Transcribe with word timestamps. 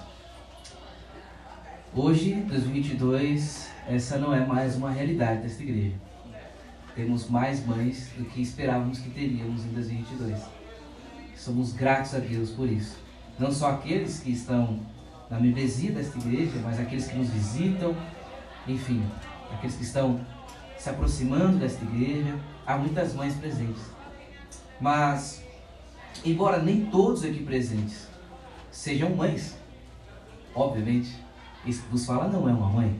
Hoje, 1.94 2.36
2022, 2.48 3.70
essa 3.88 4.18
não 4.18 4.34
é 4.34 4.46
mais 4.46 4.76
uma 4.76 4.92
realidade 4.92 5.42
desta 5.42 5.64
igreja. 5.64 5.96
Temos 6.94 7.30
mais 7.30 7.66
mães 7.66 8.10
do 8.18 8.26
que 8.26 8.42
esperávamos 8.42 9.00
que 9.00 9.10
teríamos 9.10 9.64
em 9.66 9.70
2022. 9.70 10.42
Somos 11.36 11.73
gratos 11.73 12.14
a 12.14 12.20
Deus 12.20 12.52
por 12.52 12.70
isso. 12.70 12.98
Não 13.39 13.52
só 13.52 13.71
aqueles 13.71 14.20
que 14.20 14.31
estão 14.31 14.80
na 15.35 15.41
membresia 15.41 15.91
desta 15.91 16.17
igreja, 16.17 16.53
mas 16.63 16.80
aqueles 16.80 17.07
que 17.07 17.17
nos 17.17 17.30
visitam, 17.30 17.95
enfim, 18.66 19.05
aqueles 19.52 19.76
que 19.76 19.84
estão 19.84 20.21
se 20.77 20.89
aproximando 20.89 21.57
desta 21.57 21.84
igreja. 21.84 22.39
Há 22.66 22.77
muitas 22.77 23.13
mães 23.13 23.35
presentes. 23.35 23.84
Mas 24.79 25.43
embora 26.23 26.62
nem 26.62 26.85
todos 26.85 27.23
aqui 27.23 27.43
presentes 27.43 28.07
sejam 28.71 29.16
mães, 29.16 29.55
obviamente, 30.53 31.13
isso 31.65 31.84
que 31.84 31.90
vos 31.90 32.05
fala 32.05 32.27
não 32.27 32.49
é 32.49 32.54
uma 32.54 32.70
mãe. 32.70 32.99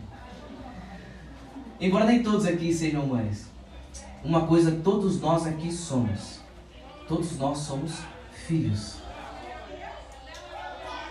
Embora 1.80 2.06
nem 2.06 2.22
todos 2.22 2.46
aqui 2.46 2.74
sejam 2.74 3.08
mães, 3.08 3.48
uma 4.24 4.46
coisa 4.46 4.72
todos 4.84 5.22
nós 5.22 5.46
aqui 5.48 5.72
somos. 5.72 6.42
Todos 7.08 7.38
nós 7.38 7.60
somos 7.60 8.00
filhos. 8.48 9.05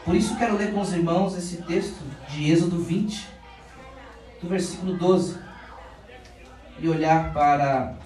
Por 0.05 0.15
isso 0.15 0.37
quero 0.37 0.59
ler 0.59 0.74
com 0.74 0.83
os 0.83 0.93
irmãos 0.93 1.35
esse 1.35 1.63
texto 1.63 2.02
de 2.29 2.51
Êxodo 2.51 2.79
20, 2.79 3.27
do 4.43 4.49
versículo 4.49 4.99
12, 4.99 5.38
e 6.79 6.87
olhar 6.87 7.33
para 7.33 7.96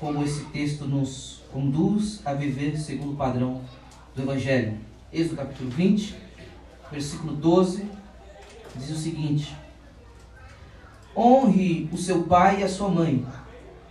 como 0.00 0.24
esse 0.24 0.44
texto 0.46 0.84
nos 0.84 1.44
conduz 1.52 2.20
a 2.24 2.34
viver 2.34 2.76
segundo 2.76 3.12
o 3.12 3.16
padrão 3.16 3.62
do 4.12 4.22
Evangelho. 4.22 4.76
Êxodo 5.12 5.36
capítulo 5.36 5.70
20, 5.70 6.16
versículo 6.90 7.34
12, 7.34 7.88
diz 8.74 8.90
o 8.90 8.98
seguinte: 8.98 9.56
Honre 11.16 11.88
o 11.92 11.96
seu 11.96 12.24
pai 12.24 12.62
e 12.62 12.64
a 12.64 12.68
sua 12.68 12.88
mãe, 12.88 13.24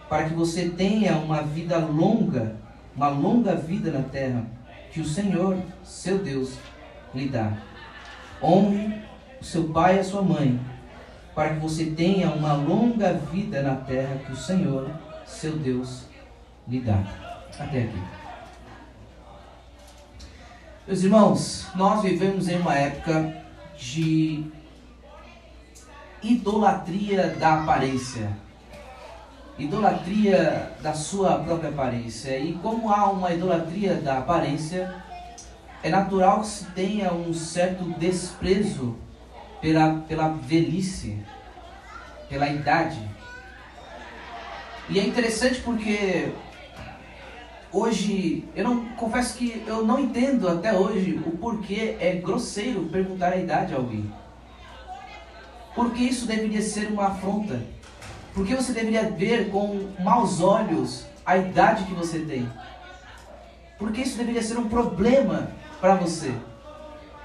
para 0.10 0.28
que 0.28 0.36
você 0.36 0.68
tenha 0.68 1.18
uma 1.20 1.42
vida 1.42 1.78
longa, 1.78 2.58
uma 2.94 3.08
longa 3.08 3.56
vida 3.56 3.92
na 3.92 4.02
terra, 4.02 4.46
que 4.96 5.02
o 5.02 5.06
Senhor, 5.06 5.62
seu 5.84 6.20
Deus, 6.20 6.54
lhe 7.14 7.28
dá. 7.28 7.52
Honre 8.42 9.02
o 9.42 9.44
seu 9.44 9.66
pai 9.66 9.98
e 9.98 10.00
a 10.00 10.04
sua 10.06 10.22
mãe, 10.22 10.58
para 11.36 11.54
que 11.54 11.60
você 11.60 11.88
tenha 11.88 12.30
uma 12.30 12.54
longa 12.54 13.12
vida 13.12 13.62
na 13.62 13.76
terra 13.76 14.22
que 14.26 14.32
o 14.32 14.38
Senhor, 14.38 14.90
seu 15.26 15.58
Deus, 15.58 16.06
lhe 16.66 16.80
dá 16.80 17.04
até 17.60 17.84
aqui. 17.84 18.02
Meus 20.88 21.04
irmãos, 21.04 21.68
nós 21.76 22.02
vivemos 22.02 22.48
em 22.48 22.56
uma 22.56 22.76
época 22.76 23.44
de 23.78 24.46
idolatria 26.24 27.36
da 27.38 27.64
aparência. 27.64 28.32
Idolatria 29.58 30.72
da 30.82 30.94
sua 30.94 31.40
própria 31.40 31.70
aparência. 31.70 32.38
E 32.38 32.54
como 32.54 32.92
há 32.92 33.10
uma 33.10 33.34
idolatria 33.34 33.96
da 33.96 34.18
aparência, 34.18 34.94
é 35.82 35.90
natural 35.90 36.42
que 36.42 36.48
se 36.48 36.66
tenha 36.72 37.14
um 37.14 37.34
certo 37.34 37.86
desprezo 37.98 38.98
pela, 39.62 40.02
pela 40.08 40.30
velhice, 40.30 41.18
pela 42.28 42.50
idade. 42.50 43.00
E 44.90 45.00
é 45.00 45.04
interessante 45.06 45.62
porque 45.62 46.32
hoje, 47.72 48.44
eu 48.56 48.64
não 48.64 48.86
confesso 48.96 49.38
que 49.38 49.64
eu 49.66 49.86
não 49.86 50.00
entendo 50.00 50.48
até 50.48 50.74
hoje 50.74 51.22
o 51.26 51.32
porquê 51.38 51.98
é 52.00 52.14
grosseiro 52.16 52.84
perguntar 52.92 53.34
a 53.34 53.38
idade 53.38 53.74
a 53.74 53.78
alguém. 53.78 54.12
Porque 55.74 56.04
isso 56.04 56.26
deveria 56.26 56.62
ser 56.62 56.88
uma 56.88 57.08
afronta. 57.08 57.62
Porque 58.36 58.54
você 58.54 58.74
deveria 58.74 59.10
ver 59.10 59.50
com 59.50 59.88
maus 60.00 60.42
olhos 60.42 61.06
a 61.26 61.38
idade 61.38 61.86
que 61.86 61.94
você 61.94 62.20
tem. 62.20 62.48
Porque 63.80 64.02
isso 64.02 64.18
deveria 64.18 64.44
ser 64.44 64.58
um 64.58 64.68
problema 64.70 65.50
para 65.80 65.96
você. 65.96 66.34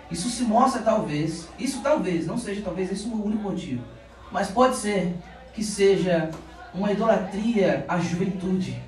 Isso 0.09 0.31
se 0.31 0.45
mostra 0.45 0.83
talvez, 0.83 1.49
isso 1.59 1.83
talvez, 1.83 2.27
não 2.27 2.39
seja 2.39 2.63
talvez 2.63 2.91
esse 2.91 3.07
o 3.09 3.25
único 3.25 3.43
motivo, 3.43 3.85
mas 4.33 4.51
pode 4.51 4.77
ser 4.77 5.15
que 5.53 5.63
seja 5.63 6.31
uma 6.73 6.91
idolatria 6.91 7.85
à 7.89 7.99
juventude 7.99 8.81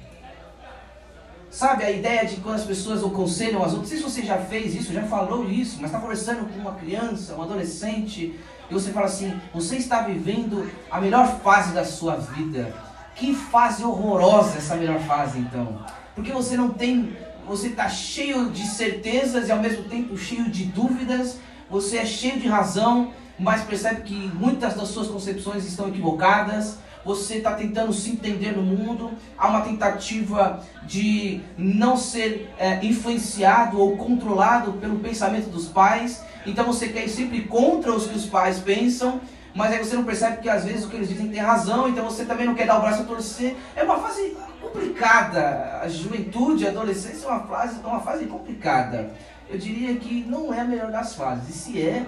Sabe 1.53 1.85
a 1.85 1.91
ideia 1.91 2.25
de 2.25 2.37
quando 2.37 2.55
as 2.55 2.65
pessoas 2.65 3.05
aconselham 3.05 3.63
as 3.63 3.75
outras, 3.75 3.83
não 3.83 3.85
sei 3.87 3.99
se 3.99 4.03
você 4.03 4.23
já 4.23 4.39
fez 4.39 4.75
isso, 4.75 4.91
já 4.91 5.03
falou 5.03 5.51
isso, 5.51 5.77
mas 5.83 5.91
está 5.91 6.01
conversando 6.01 6.49
com 6.49 6.59
uma 6.59 6.73
criança, 6.77 7.35
um 7.35 7.43
adolescente, 7.43 8.35
e 8.71 8.73
você 8.73 8.91
fala 8.91 9.05
assim: 9.05 9.39
você 9.53 9.77
está 9.77 10.01
vivendo 10.01 10.67
a 10.91 10.99
melhor 10.99 11.41
fase 11.41 11.75
da 11.75 11.85
sua 11.85 12.17
vida. 12.17 12.75
Que 13.15 13.35
fase 13.35 13.85
horrorosa 13.85 14.57
essa 14.57 14.77
melhor 14.77 14.99
fase 15.01 15.41
então. 15.41 15.85
Porque 16.15 16.33
você 16.33 16.57
não 16.57 16.71
tem, 16.71 17.15
você 17.47 17.69
está 17.69 17.87
cheio 17.87 18.49
de 18.49 18.67
certezas 18.67 19.49
e 19.49 19.53
ao 19.53 19.59
mesmo 19.59 19.85
tempo 19.85 20.17
cheio 20.17 20.51
de 20.51 20.65
dúvidas, 20.65 21.37
você 21.69 21.99
é 21.99 22.07
cheio 22.07 22.41
de 22.41 22.49
razão, 22.49 23.13
mas 23.39 23.61
percebe 23.61 24.01
que 24.01 24.15
muitas 24.35 24.73
das 24.75 24.89
suas 24.89 25.09
concepções 25.09 25.67
estão 25.67 25.89
equivocadas 25.89 26.79
você 27.05 27.37
está 27.37 27.53
tentando 27.55 27.93
se 27.93 28.11
entender 28.11 28.57
no 28.57 28.63
mundo, 28.63 29.11
há 29.37 29.49
uma 29.49 29.63
tentativa 29.63 30.63
de 30.85 31.41
não 31.57 31.97
ser 31.97 32.53
é, 32.59 32.85
influenciado 32.85 33.81
ou 33.81 33.97
controlado 33.97 34.75
pelo 34.75 34.99
pensamento 34.99 35.49
dos 35.51 35.69
pais, 35.69 36.23
então 36.47 36.65
você 36.65 36.89
quer 36.89 37.05
ir 37.05 37.09
sempre 37.09 37.43
contra 37.43 37.93
os 37.93 38.07
que 38.07 38.17
os 38.17 38.27
pais 38.27 38.59
pensam, 38.59 39.21
mas 39.55 39.73
aí 39.73 39.79
você 39.79 39.95
não 39.95 40.05
percebe 40.05 40.39
que 40.39 40.49
às 40.49 40.65
vezes 40.65 40.85
o 40.85 40.89
que 40.89 40.97
eles 40.97 41.09
dizem 41.09 41.29
tem 41.29 41.41
razão, 41.41 41.89
então 41.89 42.05
você 42.05 42.25
também 42.25 42.47
não 42.47 42.55
quer 42.55 42.67
dar 42.67 42.79
o 42.79 42.81
braço 42.81 43.03
a 43.03 43.05
torcer. 43.05 43.55
É 43.77 43.83
uma 43.83 43.99
fase 43.99 44.35
complicada. 44.61 45.81
A 45.83 45.89
juventude, 45.89 46.67
a 46.67 46.71
adolescência 46.71 47.27
é 47.27 47.29
uma 47.29 47.41
fase, 47.41 47.79
é 47.83 47.87
uma 47.87 48.01
fase 48.01 48.25
complicada. 48.27 49.13
Eu 49.51 49.59
diria 49.59 49.95
que 49.97 50.25
não 50.25 50.55
é 50.55 50.61
a 50.61 50.65
melhor 50.65 50.91
das 50.91 51.15
fases. 51.15 51.51
E 51.51 51.53
se 51.53 51.83
é, 51.83 52.07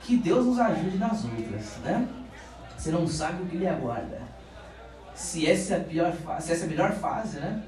que 0.00 0.16
Deus 0.16 0.46
nos 0.46 0.58
ajude 0.58 0.96
nas 0.96 1.24
outras, 1.24 1.76
né? 1.84 2.06
Você 2.84 2.90
não 2.90 3.08
sabe 3.08 3.42
o 3.42 3.46
que 3.46 3.56
lhe 3.56 3.66
aguarda. 3.66 4.20
Se 5.14 5.48
essa 5.48 5.72
é 5.72 5.76
a 5.78 5.80
pior 5.80 6.12
se 6.38 6.52
essa 6.52 6.64
é 6.64 6.66
a 6.66 6.68
melhor 6.68 6.92
fase, 6.92 7.40
né? 7.40 7.62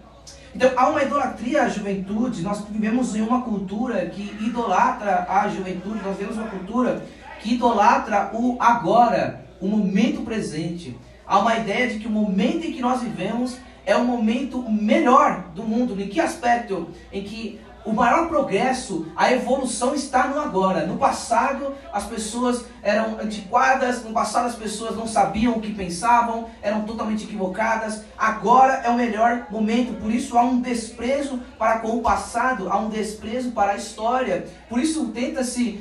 Então 0.54 0.70
há 0.76 0.90
uma 0.90 1.02
idolatria 1.02 1.62
à 1.62 1.68
juventude. 1.70 2.42
Nós 2.42 2.60
vivemos 2.68 3.16
em 3.16 3.22
uma 3.22 3.40
cultura 3.40 4.04
que 4.10 4.36
idolatra 4.46 5.24
a 5.26 5.48
juventude. 5.48 6.02
Nós 6.04 6.18
vivemos 6.18 6.36
uma 6.36 6.50
cultura 6.50 7.02
que 7.40 7.54
idolatra 7.54 8.30
o 8.34 8.58
agora, 8.60 9.46
o 9.58 9.66
momento 9.66 10.20
presente. 10.20 10.94
Há 11.26 11.38
uma 11.38 11.56
ideia 11.56 11.88
de 11.88 11.98
que 11.98 12.06
o 12.06 12.10
momento 12.10 12.66
em 12.66 12.72
que 12.72 12.82
nós 12.82 13.00
vivemos 13.00 13.56
é 13.86 13.96
o 13.96 14.04
momento 14.04 14.70
melhor 14.70 15.44
do 15.54 15.62
mundo. 15.62 15.98
Em 15.98 16.08
que 16.08 16.20
aspecto? 16.20 16.90
Em 17.10 17.24
que 17.24 17.58
o 17.86 17.92
maior 17.92 18.28
progresso, 18.28 19.06
a 19.14 19.32
evolução 19.32 19.94
está 19.94 20.26
no 20.26 20.40
agora. 20.40 20.84
No 20.84 20.96
passado, 20.96 21.72
as 21.92 22.04
pessoas 22.04 22.64
eram 22.82 23.18
antiquadas, 23.20 24.02
no 24.02 24.12
passado 24.12 24.46
as 24.46 24.56
pessoas 24.56 24.96
não 24.96 25.06
sabiam 25.06 25.54
o 25.54 25.60
que 25.60 25.72
pensavam, 25.72 26.50
eram 26.60 26.82
totalmente 26.82 27.24
equivocadas. 27.24 28.02
Agora 28.18 28.82
é 28.84 28.90
o 28.90 28.96
melhor 28.96 29.46
momento, 29.50 30.00
por 30.00 30.12
isso 30.12 30.36
há 30.36 30.42
um 30.42 30.60
desprezo 30.60 31.38
para 31.56 31.78
com 31.78 31.96
o 31.96 32.02
passado, 32.02 32.68
há 32.68 32.76
um 32.76 32.88
desprezo 32.88 33.52
para 33.52 33.72
a 33.72 33.76
história. 33.76 34.46
Por 34.68 34.80
isso 34.80 35.06
tenta-se 35.08 35.80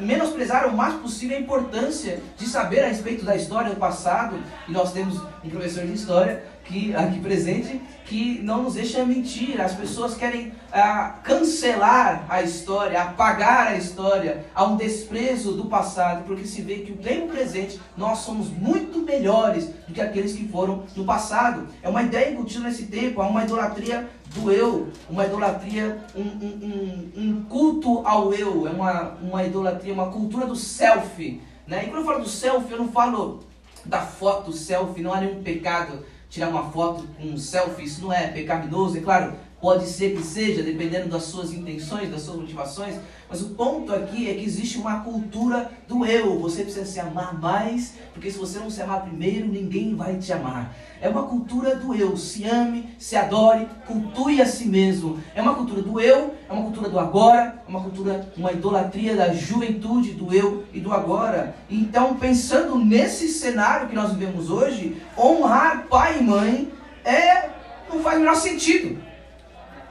menosprezar 0.00 0.66
o 0.66 0.76
mais 0.76 0.94
possível 0.94 1.36
a 1.36 1.40
importância 1.40 2.22
de 2.36 2.46
saber 2.46 2.84
a 2.84 2.88
respeito 2.88 3.24
da 3.24 3.36
história 3.36 3.70
do 3.70 3.76
passado. 3.76 4.36
E 4.66 4.72
nós 4.72 4.92
temos 4.92 5.20
um 5.42 5.50
professor 5.50 5.86
de 5.86 5.92
história 5.92 6.42
que 6.64 6.94
aqui 6.94 7.20
presente 7.20 7.80
que 8.04 8.40
não 8.42 8.62
nos 8.62 8.74
deixa 8.74 9.04
mentir. 9.04 9.60
As 9.60 9.74
pessoas 9.74 10.14
querem 10.16 10.52
ah, 10.72 11.18
cancelar 11.22 12.24
a 12.28 12.42
história, 12.42 13.00
apagar 13.00 13.68
a 13.68 13.76
história, 13.76 14.44
há 14.54 14.64
um 14.64 14.76
desprezo 14.76 15.52
do 15.52 15.66
passado, 15.66 16.24
porque 16.26 16.46
se 16.46 16.62
vê 16.62 16.76
que 16.76 16.92
o 16.92 16.96
tempo 16.96 17.28
presente 17.28 17.80
nós 17.96 18.18
somos 18.18 18.48
muito 18.48 19.00
melhores 19.00 19.66
do 19.86 19.92
que 19.92 20.00
aqueles 20.00 20.32
que 20.32 20.48
foram 20.48 20.84
no 20.96 21.04
passado. 21.04 21.68
É 21.82 21.88
uma 21.88 22.02
ideia 22.02 22.30
embutida 22.30 22.60
nesse 22.60 22.86
tempo, 22.86 23.20
há 23.20 23.26
uma 23.26 23.44
idolatria 23.44 24.08
do 24.34 24.50
eu, 24.50 24.88
uma 25.08 25.24
idolatria, 25.24 25.98
um, 26.14 26.20
um, 26.20 27.12
um, 27.16 27.22
um 27.22 27.44
culto 27.44 28.06
ao 28.06 28.32
eu, 28.34 28.66
é 28.66 28.70
uma, 28.70 29.16
uma 29.22 29.44
idolatria, 29.44 29.92
uma 29.92 30.10
cultura 30.10 30.46
do 30.46 30.56
selfie. 30.56 31.40
Né? 31.66 31.84
E 31.84 31.86
quando 31.86 32.00
eu 32.00 32.04
falo 32.04 32.22
do 32.22 32.28
selfie, 32.28 32.72
eu 32.72 32.78
não 32.78 32.88
falo 32.88 33.44
da 33.84 34.00
foto 34.00 34.52
selfie, 34.52 35.02
não 35.02 35.12
há 35.12 35.20
nenhum 35.20 35.42
pecado 35.42 36.04
tirar 36.34 36.48
uma 36.48 36.68
foto 36.72 37.06
com 37.16 37.28
um 37.28 37.38
selfie, 37.38 37.84
isso 37.84 38.02
não 38.02 38.12
é 38.12 38.26
pecaminoso, 38.26 38.98
é 38.98 39.00
claro, 39.00 39.34
Pode 39.64 39.86
ser 39.86 40.14
que 40.14 40.22
seja, 40.22 40.62
dependendo 40.62 41.08
das 41.08 41.22
suas 41.22 41.50
intenções, 41.50 42.10
das 42.10 42.20
suas 42.20 42.36
motivações, 42.36 42.96
mas 43.30 43.40
o 43.40 43.54
ponto 43.54 43.94
aqui 43.94 44.28
é 44.28 44.34
que 44.34 44.44
existe 44.44 44.76
uma 44.76 45.00
cultura 45.00 45.70
do 45.88 46.04
eu. 46.04 46.38
Você 46.40 46.64
precisa 46.64 46.84
se 46.84 47.00
amar 47.00 47.40
mais, 47.40 47.94
porque 48.12 48.30
se 48.30 48.36
você 48.36 48.58
não 48.58 48.68
se 48.68 48.82
amar 48.82 49.06
primeiro, 49.06 49.48
ninguém 49.48 49.94
vai 49.94 50.18
te 50.18 50.30
amar. 50.34 50.76
É 51.00 51.08
uma 51.08 51.22
cultura 51.22 51.76
do 51.76 51.94
eu. 51.94 52.14
Se 52.14 52.44
ame, 52.44 52.90
se 52.98 53.16
adore, 53.16 53.66
cultue 53.86 54.42
a 54.42 54.46
si 54.46 54.66
mesmo. 54.66 55.18
É 55.34 55.40
uma 55.40 55.54
cultura 55.54 55.80
do 55.80 55.98
eu, 55.98 56.34
é 56.46 56.52
uma 56.52 56.64
cultura 56.64 56.90
do 56.90 56.98
agora, 56.98 57.62
é 57.66 57.70
uma 57.70 57.80
cultura, 57.80 58.30
uma 58.36 58.52
idolatria 58.52 59.16
da 59.16 59.32
juventude, 59.32 60.12
do 60.12 60.30
eu 60.34 60.64
e 60.74 60.78
do 60.78 60.92
agora. 60.92 61.56
Então, 61.70 62.16
pensando 62.16 62.78
nesse 62.78 63.28
cenário 63.28 63.88
que 63.88 63.94
nós 63.94 64.12
vivemos 64.12 64.50
hoje, 64.50 65.00
honrar 65.16 65.86
pai 65.88 66.18
e 66.20 66.22
mãe 66.22 66.70
é 67.02 67.48
não 67.94 68.02
faz 68.02 68.16
o 68.16 68.20
menor 68.20 68.36
sentido. 68.36 69.03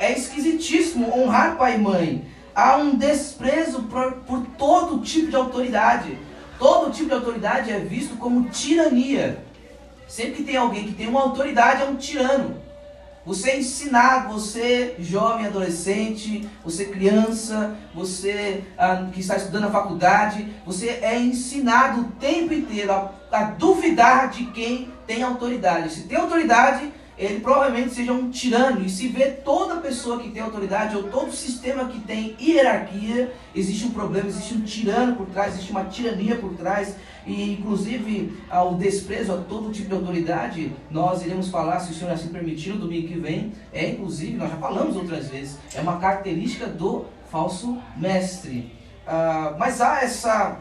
É 0.03 0.11
esquisitíssimo 0.11 1.17
honrar 1.17 1.55
pai 1.55 1.75
e 1.75 1.77
mãe. 1.77 2.25
Há 2.53 2.75
um 2.75 2.93
desprezo 2.95 3.83
por, 3.83 4.11
por 4.27 4.45
todo 4.57 5.01
tipo 5.01 5.29
de 5.29 5.35
autoridade. 5.37 6.17
Todo 6.59 6.91
tipo 6.91 7.07
de 7.07 7.15
autoridade 7.15 7.71
é 7.71 7.79
visto 7.79 8.17
como 8.17 8.49
tirania. 8.49 9.41
Sempre 10.05 10.33
que 10.33 10.43
tem 10.43 10.57
alguém 10.57 10.87
que 10.87 10.91
tem 10.91 11.07
uma 11.07 11.21
autoridade, 11.21 11.83
é 11.83 11.85
um 11.85 11.95
tirano. 11.95 12.57
Você 13.25 13.51
é 13.51 13.59
ensinar, 13.59 14.27
você 14.27 14.95
jovem, 14.99 15.45
adolescente, 15.45 16.49
você 16.65 16.83
criança, 16.83 17.73
você 17.95 18.61
ah, 18.77 19.07
que 19.09 19.21
está 19.21 19.37
estudando 19.37 19.63
na 19.63 19.71
faculdade, 19.71 20.45
você 20.65 20.99
é 21.01 21.17
ensinado 21.17 22.01
o 22.01 22.11
tempo 22.19 22.53
inteiro 22.53 22.91
a, 22.91 23.09
a 23.31 23.43
duvidar 23.45 24.29
de 24.31 24.47
quem 24.47 24.91
tem 25.07 25.23
autoridade. 25.23 25.93
Se 25.93 26.01
tem 26.01 26.17
autoridade, 26.17 26.91
ele 27.23 27.39
provavelmente 27.39 27.93
seja 27.93 28.11
um 28.11 28.29
tirano. 28.29 28.85
E 28.85 28.89
se 28.89 29.07
vê 29.07 29.27
toda 29.31 29.77
pessoa 29.77 30.19
que 30.19 30.29
tem 30.29 30.41
autoridade 30.41 30.95
ou 30.95 31.03
todo 31.03 31.31
sistema 31.31 31.85
que 31.85 31.99
tem 31.99 32.35
hierarquia, 32.39 33.33
existe 33.55 33.85
um 33.85 33.91
problema, 33.91 34.27
existe 34.27 34.53
um 34.53 34.61
tirano 34.61 35.15
por 35.15 35.27
trás, 35.27 35.53
existe 35.53 35.71
uma 35.71 35.85
tirania 35.85 36.35
por 36.35 36.53
trás. 36.55 36.95
E 37.25 37.53
inclusive 37.53 38.37
ao 38.49 38.75
desprezo 38.75 39.33
a 39.33 39.37
todo 39.37 39.71
tipo 39.71 39.87
de 39.87 39.95
autoridade, 39.95 40.73
nós 40.91 41.23
iremos 41.25 41.49
falar, 41.49 41.79
se 41.79 41.91
o 41.91 41.95
Senhor 41.95 42.11
assim 42.11 42.29
permitir, 42.29 42.71
no 42.71 42.79
domingo 42.79 43.07
que 43.07 43.19
vem. 43.19 43.53
É 43.71 43.89
inclusive, 43.89 44.35
nós 44.35 44.49
já 44.49 44.57
falamos 44.57 44.95
outras 44.95 45.29
vezes, 45.29 45.57
é 45.73 45.81
uma 45.81 45.97
característica 45.99 46.67
do 46.67 47.05
falso 47.31 47.77
mestre. 47.97 48.71
Uh, 49.07 49.57
mas 49.57 49.81
há 49.81 50.01
essa 50.01 50.57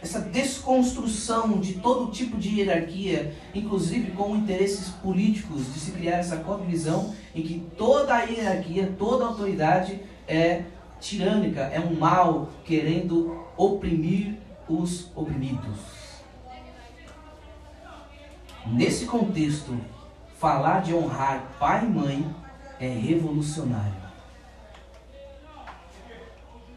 essa 0.00 0.20
desconstrução 0.20 1.58
de 1.58 1.74
todo 1.74 2.12
tipo 2.12 2.36
de 2.36 2.60
hierarquia, 2.60 3.34
inclusive 3.54 4.12
com 4.12 4.36
interesses 4.36 4.88
políticos, 4.90 5.72
de 5.72 5.80
se 5.80 5.90
criar 5.90 6.18
essa 6.18 6.36
cosmovisão 6.36 7.14
em 7.34 7.42
que 7.42 7.66
toda 7.76 8.14
a 8.14 8.22
hierarquia, 8.22 8.94
toda 8.98 9.24
a 9.24 9.28
autoridade 9.28 10.00
é 10.26 10.62
tirânica, 11.00 11.62
é 11.62 11.80
um 11.80 11.94
mal 11.94 12.50
querendo 12.64 13.44
oprimir 13.56 14.36
os 14.68 15.10
oprimidos. 15.16 15.78
Nesse 18.66 19.06
contexto, 19.06 19.76
falar 20.38 20.82
de 20.82 20.94
honrar 20.94 21.56
pai 21.58 21.84
e 21.84 21.88
mãe 21.88 22.36
é 22.78 22.88
revolucionário. 22.88 24.08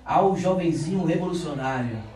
Ao 0.03 0.35
jovenzinho 0.35 1.05
revolucionário 1.05 2.10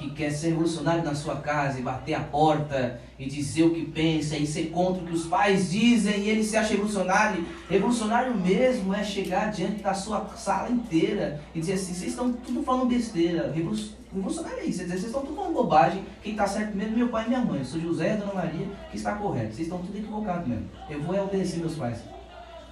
que 0.00 0.10
quer 0.10 0.30
ser 0.30 0.48
revolucionário 0.48 1.04
na 1.04 1.14
sua 1.14 1.36
casa 1.36 1.78
e 1.78 1.82
bater 1.82 2.14
a 2.14 2.20
porta 2.20 2.98
e 3.18 3.26
dizer 3.26 3.64
o 3.64 3.74
que 3.74 3.84
pensa 3.84 4.34
e 4.34 4.46
ser 4.46 4.70
contra 4.70 5.02
o 5.02 5.06
que 5.06 5.12
os 5.12 5.26
pais 5.26 5.70
dizem 5.70 6.20
e 6.20 6.30
ele 6.30 6.42
se 6.42 6.56
acha 6.56 6.70
revolucionário. 6.70 7.44
Revolucionário 7.68 8.34
mesmo 8.34 8.94
é 8.94 9.04
chegar 9.04 9.50
diante 9.50 9.82
da 9.82 9.92
sua 9.92 10.26
sala 10.36 10.70
inteira 10.70 11.42
e 11.54 11.60
dizer 11.60 11.74
assim: 11.74 11.92
vocês 11.92 12.10
estão 12.12 12.32
tudo 12.32 12.62
falando 12.62 12.86
besteira. 12.86 13.52
Revolucionário 13.52 14.60
é 14.60 14.64
isso, 14.64 14.78
vocês 14.78 15.04
estão 15.04 15.20
tudo 15.20 15.36
falando 15.36 15.52
bobagem. 15.52 16.02
Quem 16.22 16.32
está 16.32 16.46
certo 16.46 16.74
mesmo 16.74 16.94
é 16.94 16.96
meu 16.96 17.08
pai 17.08 17.26
e 17.26 17.28
minha 17.28 17.44
mãe. 17.44 17.58
Eu 17.58 17.64
sou 17.66 17.78
José 17.78 18.14
e 18.14 18.16
Dona 18.16 18.32
Maria 18.32 18.66
que 18.90 18.96
está 18.96 19.14
correto. 19.16 19.54
Vocês 19.54 19.68
estão 19.68 19.78
tudo 19.78 19.98
equivocados 19.98 20.48
mesmo. 20.48 20.64
Eu 20.88 21.02
vou 21.02 21.14
obedecer 21.22 21.58
meus 21.58 21.74
pais. 21.74 21.98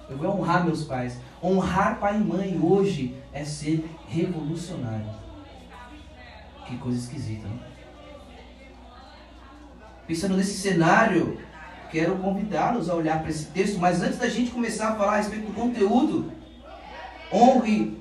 Eu 0.09 0.17
vou 0.17 0.31
honrar 0.31 0.65
meus 0.65 0.83
pais. 0.83 1.17
Honrar 1.43 1.99
pai 1.99 2.17
e 2.17 2.23
mãe 2.23 2.59
hoje 2.59 3.15
é 3.31 3.45
ser 3.45 3.87
revolucionário. 4.07 5.18
Que 6.69 6.77
coisa 6.77 6.99
esquisita, 6.99 7.47
né? 7.47 7.55
Pensando 10.05 10.37
nesse 10.37 10.55
cenário, 10.55 11.39
quero 11.91 12.15
convidá-los 12.17 12.91
a 12.91 12.93
olhar 12.93 13.21
para 13.21 13.31
esse 13.31 13.45
texto, 13.45 13.79
mas 13.79 14.03
antes 14.03 14.19
da 14.19 14.29
gente 14.29 14.51
começar 14.51 14.89
a 14.89 14.95
falar 14.95 15.13
a 15.13 15.17
respeito 15.17 15.47
do 15.47 15.53
conteúdo, 15.53 16.31
honre 17.33 17.97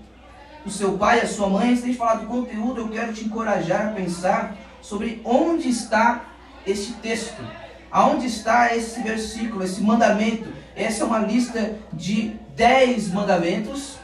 o 0.66 0.70
seu 0.70 0.98
pai 0.98 1.18
e 1.18 1.22
a 1.22 1.26
sua 1.26 1.48
mãe, 1.48 1.70
antes 1.70 1.82
de 1.82 1.94
falar 1.94 2.16
do 2.16 2.26
conteúdo, 2.26 2.82
eu 2.82 2.88
quero 2.90 3.14
te 3.14 3.24
encorajar 3.24 3.88
a 3.88 3.92
pensar 3.92 4.54
sobre 4.82 5.22
onde 5.24 5.70
está 5.70 6.26
este 6.66 6.92
texto, 6.94 7.42
aonde 7.90 8.26
está 8.26 8.76
esse 8.76 9.02
versículo, 9.02 9.64
esse 9.64 9.80
mandamento. 9.80 10.52
Essa 10.76 11.04
é 11.04 11.06
uma 11.06 11.20
lista 11.20 11.74
de 11.90 12.36
dez 12.54 13.10
mandamentos. 13.10 13.98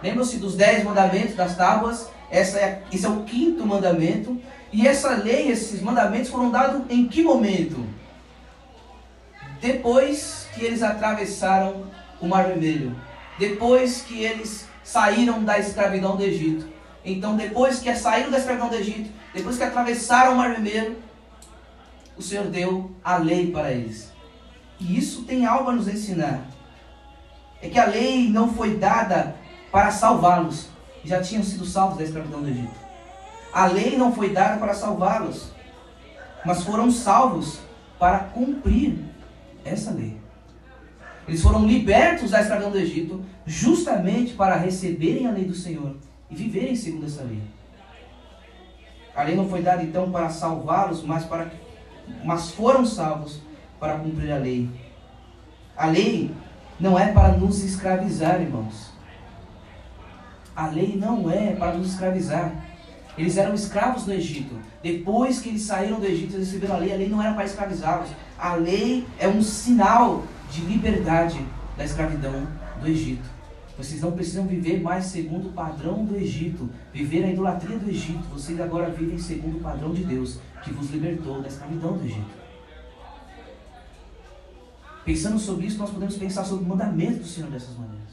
Lembram-se 0.00 0.36
dos 0.38 0.54
dez 0.54 0.84
mandamentos 0.84 1.34
das 1.34 1.56
tábuas? 1.56 2.14
Essa 2.30 2.58
é, 2.58 2.82
esse 2.92 3.06
é 3.06 3.08
o 3.08 3.22
quinto 3.22 3.66
mandamento. 3.66 4.40
E 4.72 4.86
essa 4.86 5.10
lei, 5.10 5.50
esses 5.50 5.80
mandamentos 5.80 6.30
foram 6.30 6.50
dados 6.50 6.82
em 6.90 7.06
que 7.06 7.22
momento? 7.22 7.86
Depois 9.60 10.48
que 10.54 10.64
eles 10.64 10.82
atravessaram 10.82 11.86
o 12.20 12.26
Mar 12.26 12.46
Vermelho. 12.46 12.96
Depois 13.38 14.02
que 14.02 14.22
eles 14.22 14.66
saíram 14.82 15.44
da 15.44 15.58
escravidão 15.58 16.16
do 16.16 16.22
Egito. 16.22 16.66
Então, 17.04 17.36
depois 17.36 17.78
que 17.78 17.94
saíram 17.94 18.30
da 18.30 18.38
escravidão 18.38 18.68
do 18.68 18.76
Egito, 18.76 19.10
depois 19.32 19.56
que 19.56 19.64
atravessaram 19.64 20.32
o 20.32 20.36
Mar 20.36 20.50
Vermelho, 20.50 20.96
o 22.16 22.22
Senhor 22.22 22.46
deu 22.46 22.90
a 23.04 23.16
lei 23.16 23.50
para 23.50 23.70
eles. 23.70 24.12
E 24.80 24.98
isso 24.98 25.22
tem 25.24 25.46
algo 25.46 25.70
a 25.70 25.72
nos 25.72 25.88
ensinar. 25.88 26.46
É 27.62 27.68
que 27.68 27.78
a 27.78 27.86
lei 27.86 28.28
não 28.28 28.52
foi 28.52 28.76
dada 28.76 29.36
para 29.70 29.90
salvá-los, 29.90 30.68
já 31.06 31.22
tinham 31.22 31.42
sido 31.42 31.64
salvos 31.64 31.98
da 31.98 32.04
escravidão 32.04 32.42
do 32.42 32.48
Egito. 32.48 32.74
A 33.52 33.66
lei 33.66 33.96
não 33.96 34.12
foi 34.12 34.30
dada 34.30 34.58
para 34.58 34.74
salvá-los, 34.74 35.52
mas 36.44 36.62
foram 36.62 36.90
salvos 36.90 37.60
para 37.98 38.18
cumprir 38.18 38.98
essa 39.64 39.90
lei. 39.90 40.16
Eles 41.26 41.42
foram 41.42 41.66
libertos 41.66 42.30
da 42.30 42.40
escravidão 42.40 42.70
do 42.70 42.78
Egito 42.78 43.24
justamente 43.44 44.34
para 44.34 44.56
receberem 44.56 45.26
a 45.26 45.30
lei 45.30 45.44
do 45.44 45.54
Senhor 45.54 45.96
e 46.30 46.36
viverem 46.36 46.76
segundo 46.76 47.06
essa 47.06 47.22
lei. 47.22 47.42
A 49.14 49.22
lei 49.22 49.34
não 49.34 49.48
foi 49.48 49.62
dada 49.62 49.82
então 49.82 50.10
para 50.10 50.28
salvá-los, 50.28 51.02
mas 51.02 51.24
para 51.24 51.50
mas 52.24 52.50
foram 52.50 52.84
salvos 52.84 53.40
para 53.80 53.98
cumprir 53.98 54.30
a 54.30 54.38
lei. 54.38 54.68
A 55.76 55.86
lei 55.86 56.30
não 56.78 56.98
é 56.98 57.12
para 57.12 57.36
nos 57.36 57.64
escravizar, 57.64 58.40
irmãos. 58.40 58.95
A 60.56 60.68
lei 60.68 60.96
não 60.96 61.30
é 61.30 61.54
para 61.54 61.76
nos 61.76 61.92
escravizar. 61.92 62.64
Eles 63.18 63.36
eram 63.36 63.54
escravos 63.54 64.06
no 64.06 64.12
Egito. 64.12 64.56
Depois 64.82 65.40
que 65.40 65.50
eles 65.50 65.62
saíram 65.62 66.00
do 66.00 66.06
Egito, 66.06 66.34
eles 66.34 66.46
receberam 66.48 66.76
a 66.76 66.78
lei. 66.78 66.92
A 66.92 66.96
lei 66.96 67.08
não 67.08 67.22
era 67.22 67.34
para 67.34 67.44
escravizá-los. 67.44 68.08
A 68.38 68.54
lei 68.54 69.06
é 69.18 69.28
um 69.28 69.42
sinal 69.42 70.24
de 70.50 70.62
liberdade 70.62 71.38
da 71.76 71.84
escravidão 71.84 72.46
do 72.80 72.88
Egito. 72.88 73.36
Vocês 73.76 74.00
não 74.00 74.12
precisam 74.12 74.46
viver 74.46 74.80
mais 74.80 75.04
segundo 75.04 75.48
o 75.48 75.52
padrão 75.52 76.04
do 76.04 76.16
Egito, 76.16 76.70
viver 76.94 77.24
a 77.24 77.30
idolatria 77.30 77.78
do 77.78 77.90
Egito. 77.90 78.26
Vocês 78.32 78.58
agora 78.58 78.90
vivem 78.90 79.18
segundo 79.18 79.58
o 79.58 79.60
padrão 79.60 79.92
de 79.92 80.02
Deus, 80.02 80.38
que 80.64 80.72
vos 80.72 80.90
libertou 80.90 81.42
da 81.42 81.48
escravidão 81.48 81.98
do 81.98 82.04
Egito. 82.04 82.46
Pensando 85.04 85.38
sobre 85.38 85.66
isso, 85.66 85.78
nós 85.78 85.90
podemos 85.90 86.16
pensar 86.16 86.44
sobre 86.44 86.64
o 86.64 86.68
mandamento 86.68 87.18
do 87.18 87.26
Senhor 87.26 87.50
dessas 87.50 87.76
maneiras. 87.76 88.05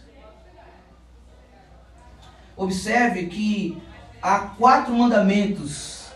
Observe 2.55 3.25
que 3.27 3.81
há 4.21 4.39
quatro 4.39 4.93
mandamentos. 4.93 6.07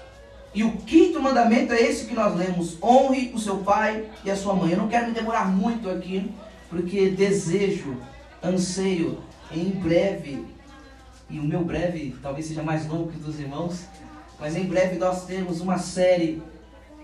E 0.54 0.64
o 0.64 0.72
quinto 0.78 1.22
mandamento 1.22 1.74
é 1.74 1.82
esse 1.82 2.06
que 2.06 2.16
nós 2.16 2.36
lemos: 2.36 2.82
honre 2.82 3.32
o 3.34 3.40
seu 3.40 3.58
pai 3.58 4.06
e 4.24 4.32
a 4.32 4.36
sua 4.36 4.54
mãe. 4.54 4.72
Eu 4.72 4.78
não 4.78 4.88
quero 4.88 5.08
me 5.08 5.14
demorar 5.14 5.48
muito 5.48 5.90
aqui, 5.90 6.32
porque 6.70 7.10
desejo, 7.10 7.98
anseio 8.44 9.20
em 9.52 9.70
breve, 9.70 10.46
e 11.30 11.40
o 11.40 11.44
meu 11.44 11.64
breve 11.64 12.16
talvez 12.22 12.46
seja 12.48 12.64
mais 12.64 12.88
longo 12.88 13.12
que 13.12 13.20
dos 13.20 13.40
irmãos, 13.40 13.86
mas 14.40 14.56
em 14.56 14.66
breve 14.66 14.98
nós 14.98 15.26
teremos 15.26 15.62
uma 15.62 15.78
série 15.78 16.42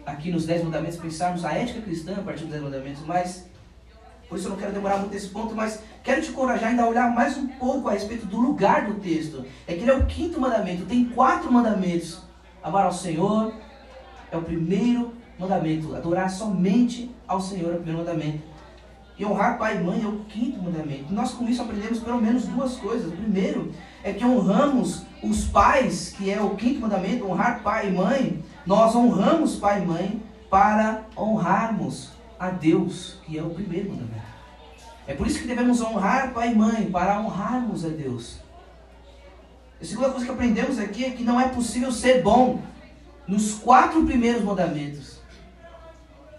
aqui 0.06 0.32
nos 0.32 0.46
Dez 0.46 0.64
Mandamentos, 0.64 0.98
pensarmos 0.98 1.46
a 1.46 1.54
ética 1.54 1.82
cristã 1.82 2.16
a 2.18 2.22
partir 2.22 2.42
dos 2.42 2.52
Dez 2.52 2.64
Mandamentos, 2.64 3.04
mas 3.06 3.46
por 4.28 4.38
isso 4.38 4.48
eu 4.48 4.52
não 4.52 4.58
quero 4.58 4.74
demorar 4.74 4.98
muito 4.98 5.14
nesse 5.14 5.28
ponto, 5.30 5.56
mas 5.56 5.80
quero 6.04 6.22
te 6.22 6.30
encorajar 6.30 6.70
ainda 6.70 6.84
a 6.84 6.88
olhar 6.90 7.14
mais 7.16 7.38
um 7.38 7.48
pouco 7.48 7.88
a 7.88 7.94
respeito 7.94 8.26
do 8.26 8.40
lugar 8.40 8.86
do 8.86 8.96
texto. 8.96 9.46
É 9.66 9.74
que 9.74 9.82
ele 9.82 9.92
é 9.92 9.96
o 9.96 10.06
quinto 10.06 10.40
mandamento, 10.40 10.86
tem 10.86 11.06
quatro 11.06 11.52
mandamentos. 11.52 12.22
Amar 12.62 12.86
ao 12.86 12.94
Senhor 12.94 13.54
é 14.32 14.38
o 14.38 14.42
primeiro 14.42 15.14
mandamento. 15.40 15.96
Adorar 15.96 16.30
somente 16.30 17.10
ao 17.28 17.40
Senhor 17.40 17.72
é 17.72 17.76
o 17.76 17.82
primeiro 17.82 18.00
mandamento. 18.00 18.54
E 19.18 19.26
honrar 19.26 19.58
pai 19.58 19.78
e 19.78 19.84
mãe 19.84 20.02
é 20.04 20.08
o 20.08 20.20
quinto 20.26 20.62
mandamento. 20.62 21.14
Nós 21.14 21.32
com 21.34 21.48
isso 21.48 21.62
aprendemos 21.62 22.00
pelo 22.00 22.22
menos 22.22 22.46
duas 22.48 22.76
coisas. 22.78 23.14
O 23.14 23.16
primeiro 23.16 23.72
é 24.04 24.12
que 24.12 24.26
honramos 24.26 25.04
os 25.22 25.46
pais, 25.46 26.14
que 26.18 26.32
é 26.32 26.42
o 26.42 26.56
quinto 26.56 26.82
mandamento, 26.82 27.26
honrar 27.30 27.62
pai 27.62 27.90
e 27.90 27.92
mãe. 27.92 28.44
Nós 28.66 28.96
honramos 28.96 29.56
pai 29.56 29.82
e 29.82 29.86
mãe 29.86 30.24
para 30.50 31.04
honrarmos 31.18 32.10
a 32.40 32.50
Deus, 32.50 33.20
que 33.26 33.38
é 33.38 33.44
o 33.44 33.52
primeiro 33.52 33.92
mandamento. 33.92 34.33
É 35.06 35.14
por 35.14 35.28
isso 35.28 35.40
que 35.40 35.48
devemos 35.48 35.82
honrar 35.82 36.34
pai 36.34 36.54
e 36.54 36.56
mãe, 36.56 36.90
para 36.90 37.20
honrarmos 37.20 37.84
a 37.84 37.90
Deus. 37.90 38.40
A 39.82 39.86
segunda 39.86 40.10
coisa 40.10 40.26
que 40.26 40.32
aprendemos 40.32 40.80
aqui 40.80 41.04
é 41.04 41.10
que 41.12 41.24
não 41.24 41.40
é 41.40 41.50
possível 41.50 41.92
ser 41.92 42.22
bom 42.24 42.62
nos 43.28 43.56
quatro 43.56 44.06
primeiros 44.06 44.42
mandamentos 44.42 45.20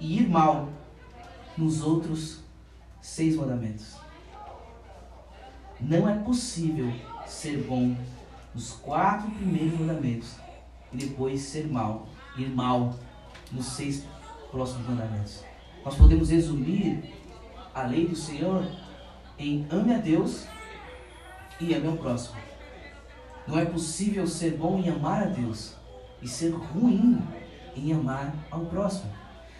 e 0.00 0.18
ir 0.18 0.28
mal 0.28 0.70
nos 1.56 1.82
outros 1.82 2.40
seis 3.02 3.36
mandamentos. 3.36 3.96
Não 5.78 6.08
é 6.08 6.14
possível 6.14 6.90
ser 7.26 7.58
bom 7.64 7.94
nos 8.54 8.70
quatro 8.72 9.30
primeiros 9.32 9.78
mandamentos 9.78 10.36
e 10.92 10.96
depois 10.96 11.42
ser 11.42 11.66
mal, 11.66 12.08
ir 12.38 12.48
mal 12.48 12.94
nos 13.52 13.66
seis 13.66 14.04
próximos 14.50 14.86
mandamentos. 14.88 15.44
Nós 15.84 15.96
podemos 15.96 16.30
resumir 16.30 17.12
a 17.74 17.82
lei 17.82 18.06
do 18.06 18.14
Senhor 18.14 18.64
em 19.38 19.66
ame 19.70 19.94
a 19.94 19.98
Deus 19.98 20.46
e 21.60 21.74
ame 21.74 21.88
ao 21.88 21.96
próximo. 21.96 22.36
Não 23.46 23.58
é 23.58 23.64
possível 23.64 24.26
ser 24.26 24.56
bom 24.56 24.78
em 24.78 24.88
amar 24.88 25.24
a 25.24 25.26
Deus 25.26 25.74
e 26.22 26.28
ser 26.28 26.50
ruim 26.50 27.20
em 27.76 27.92
amar 27.92 28.32
ao 28.50 28.60
próximo. 28.66 29.10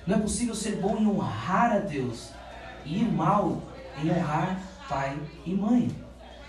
Não 0.06 0.16
é 0.16 0.20
possível 0.20 0.54
ser 0.54 0.76
bom 0.76 0.96
em 0.96 1.06
honrar 1.06 1.72
a 1.72 1.78
Deus 1.78 2.30
e 2.84 3.00
ir 3.00 3.10
mal 3.10 3.60
em 4.02 4.10
honrar 4.10 4.60
pai 4.88 5.18
e 5.44 5.52
mãe. 5.52 5.90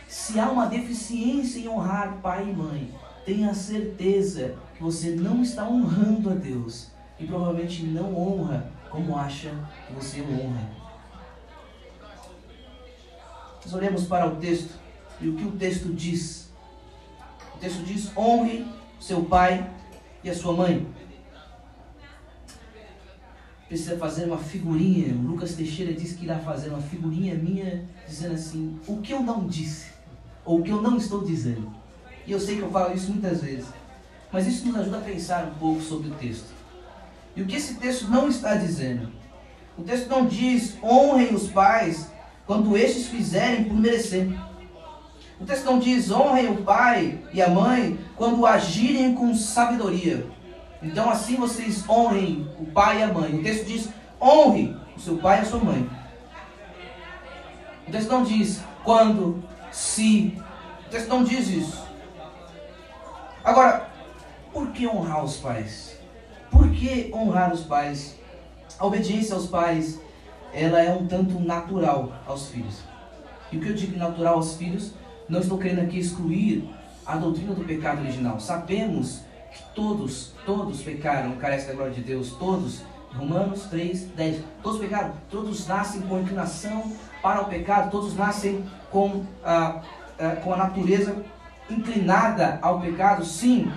Se 0.08 0.40
há 0.40 0.50
uma 0.50 0.68
deficiência 0.68 1.60
em 1.60 1.68
honrar 1.68 2.18
pai 2.22 2.48
e 2.48 2.54
mãe, 2.54 2.94
tenha 3.26 3.54
certeza 3.54 4.56
que 4.76 4.84
você 4.84 5.12
não 5.12 5.42
está 5.42 5.68
honrando 5.68 6.30
a 6.30 6.36
Deus 6.36 6.92
e 7.20 7.26
provavelmente 7.26 7.84
não 7.84 8.16
honra 8.16 8.72
como 8.90 9.18
acha 9.18 9.52
que 9.88 9.94
você 9.94 10.22
honra. 10.22 10.85
Nós 13.66 13.74
olhamos 13.74 14.04
para 14.06 14.28
o 14.28 14.36
texto 14.36 14.76
e 15.20 15.28
o 15.28 15.36
que 15.36 15.44
o 15.44 15.52
texto 15.52 15.92
diz. 15.92 16.52
O 17.56 17.58
texto 17.58 17.84
diz: 17.84 18.16
honre 18.16 18.68
seu 19.00 19.24
pai 19.24 19.68
e 20.24 20.30
a 20.30 20.36
sua 20.36 20.54
mãe. 20.54 20.88
Precisa 23.68 23.98
fazer 23.98 24.26
uma 24.26 24.38
figurinha. 24.38 25.16
O 25.16 25.22
Lucas 25.22 25.56
Teixeira 25.56 25.94
disse 25.94 26.14
que 26.14 26.26
irá 26.26 26.38
fazer 26.38 26.70
uma 26.70 26.82
figurinha 26.82 27.34
minha 27.34 27.90
dizendo 28.08 28.36
assim: 28.36 28.80
o 28.86 29.02
que 29.02 29.12
eu 29.12 29.22
não 29.22 29.48
disse, 29.48 29.88
ou 30.46 30.60
o 30.60 30.64
que 30.64 30.70
eu 30.70 30.80
não 30.80 30.98
estou 30.98 31.24
dizendo. 31.24 31.74
E 32.28 32.32
eu 32.32 32.40
sei 32.40 32.58
que 32.58 32.62
eu 32.62 32.70
falo 32.70 32.94
isso 32.94 33.12
muitas 33.12 33.42
vezes, 33.42 33.68
mas 34.32 34.46
isso 34.46 34.68
nos 34.68 34.76
ajuda 34.76 35.00
a 35.00 35.02
pensar 35.02 35.48
um 35.48 35.56
pouco 35.56 35.82
sobre 35.82 36.10
o 36.10 36.14
texto. 36.14 36.54
E 37.36 37.42
o 37.42 37.48
que 37.48 37.56
esse 37.56 37.76
texto 37.76 38.10
não 38.10 38.30
está 38.30 38.54
dizendo? 38.54 39.12
O 39.76 39.82
texto 39.82 40.08
não 40.08 40.28
diz 40.28 40.78
honrem 40.84 41.34
os 41.34 41.50
pais 41.50 42.14
quando 42.46 42.78
estes 42.78 43.08
fizerem 43.08 43.66
por 43.66 43.76
merecer. 43.76 44.28
O 45.40 45.46
texto 45.46 45.66
não 45.66 45.80
diz 45.80 46.12
honrem 46.12 46.50
o 46.50 46.64
pai 46.64 47.20
e 47.34 47.42
a 47.42 47.50
mãe 47.50 48.00
quando 48.16 48.46
agirem 48.46 49.14
com 49.14 49.34
sabedoria. 49.36 50.26
Então 50.82 51.10
assim 51.10 51.36
vocês 51.36 51.88
honrem 51.90 52.48
o 52.60 52.66
pai 52.66 53.00
e 53.00 53.04
a 53.04 53.08
mãe. 53.08 53.40
O 53.40 53.44
texto 53.44 53.66
diz 53.66 53.90
honre 54.22 54.76
o 54.96 55.00
seu 55.00 55.18
pai 55.18 55.40
e 55.40 55.42
a 55.42 55.46
sua 55.46 55.60
mãe. 55.60 55.90
O 57.88 57.92
texto 57.92 58.10
não 58.10 58.24
diz 58.24 58.62
quando, 58.84 59.44
se. 59.72 60.38
O 60.86 60.90
texto 60.90 61.10
não 61.10 61.24
diz 61.24 61.50
isso. 61.50 61.86
Agora, 63.44 63.90
por 64.52 64.72
que 64.72 64.88
honrar 64.88 65.24
os 65.24 65.38
pais? 65.38 66.00
Por 66.50 66.72
que 66.72 67.12
honrar 67.14 67.54
os 67.54 67.64
pais? 67.64 68.16
A 68.80 68.86
obediência 68.86 69.36
aos 69.36 69.48
pais, 69.48 70.00
ela 70.56 70.82
é 70.82 70.90
um 70.90 71.06
tanto 71.06 71.38
natural 71.40 72.14
aos 72.26 72.48
filhos. 72.48 72.80
E 73.52 73.58
o 73.58 73.62
que 73.62 73.70
eu 73.70 73.76
digo 73.76 73.98
natural 73.98 74.36
aos 74.36 74.56
filhos, 74.56 74.94
não 75.28 75.42
estou 75.42 75.58
querendo 75.58 75.82
aqui 75.82 76.00
excluir 76.00 76.68
a 77.06 77.18
doutrina 77.18 77.54
do 77.54 77.66
pecado 77.66 78.02
original. 78.02 78.40
Sabemos 78.40 79.22
que 79.52 79.62
todos, 79.76 80.32
todos 80.46 80.82
pecaram, 80.82 81.36
carecem 81.36 81.68
da 81.68 81.74
glória 81.74 81.94
de 81.94 82.02
Deus, 82.02 82.32
todos. 82.40 82.82
Romanos 83.14 83.64
3, 83.66 84.08
10. 84.16 84.44
Todos 84.64 84.80
pecaram, 84.80 85.14
todos 85.30 85.68
nascem 85.68 86.02
com 86.02 86.20
inclinação 86.20 86.92
para 87.22 87.42
o 87.42 87.46
pecado, 87.46 87.92
todos 87.92 88.16
nascem 88.16 88.66
com 88.92 89.26
a, 89.44 89.82
a, 90.20 90.36
com 90.38 90.54
a 90.54 90.58
natureza 90.58 91.16
inclinada 91.70 92.60
ao 92.62 92.80
pecado, 92.82 93.26
sim, 93.26 93.72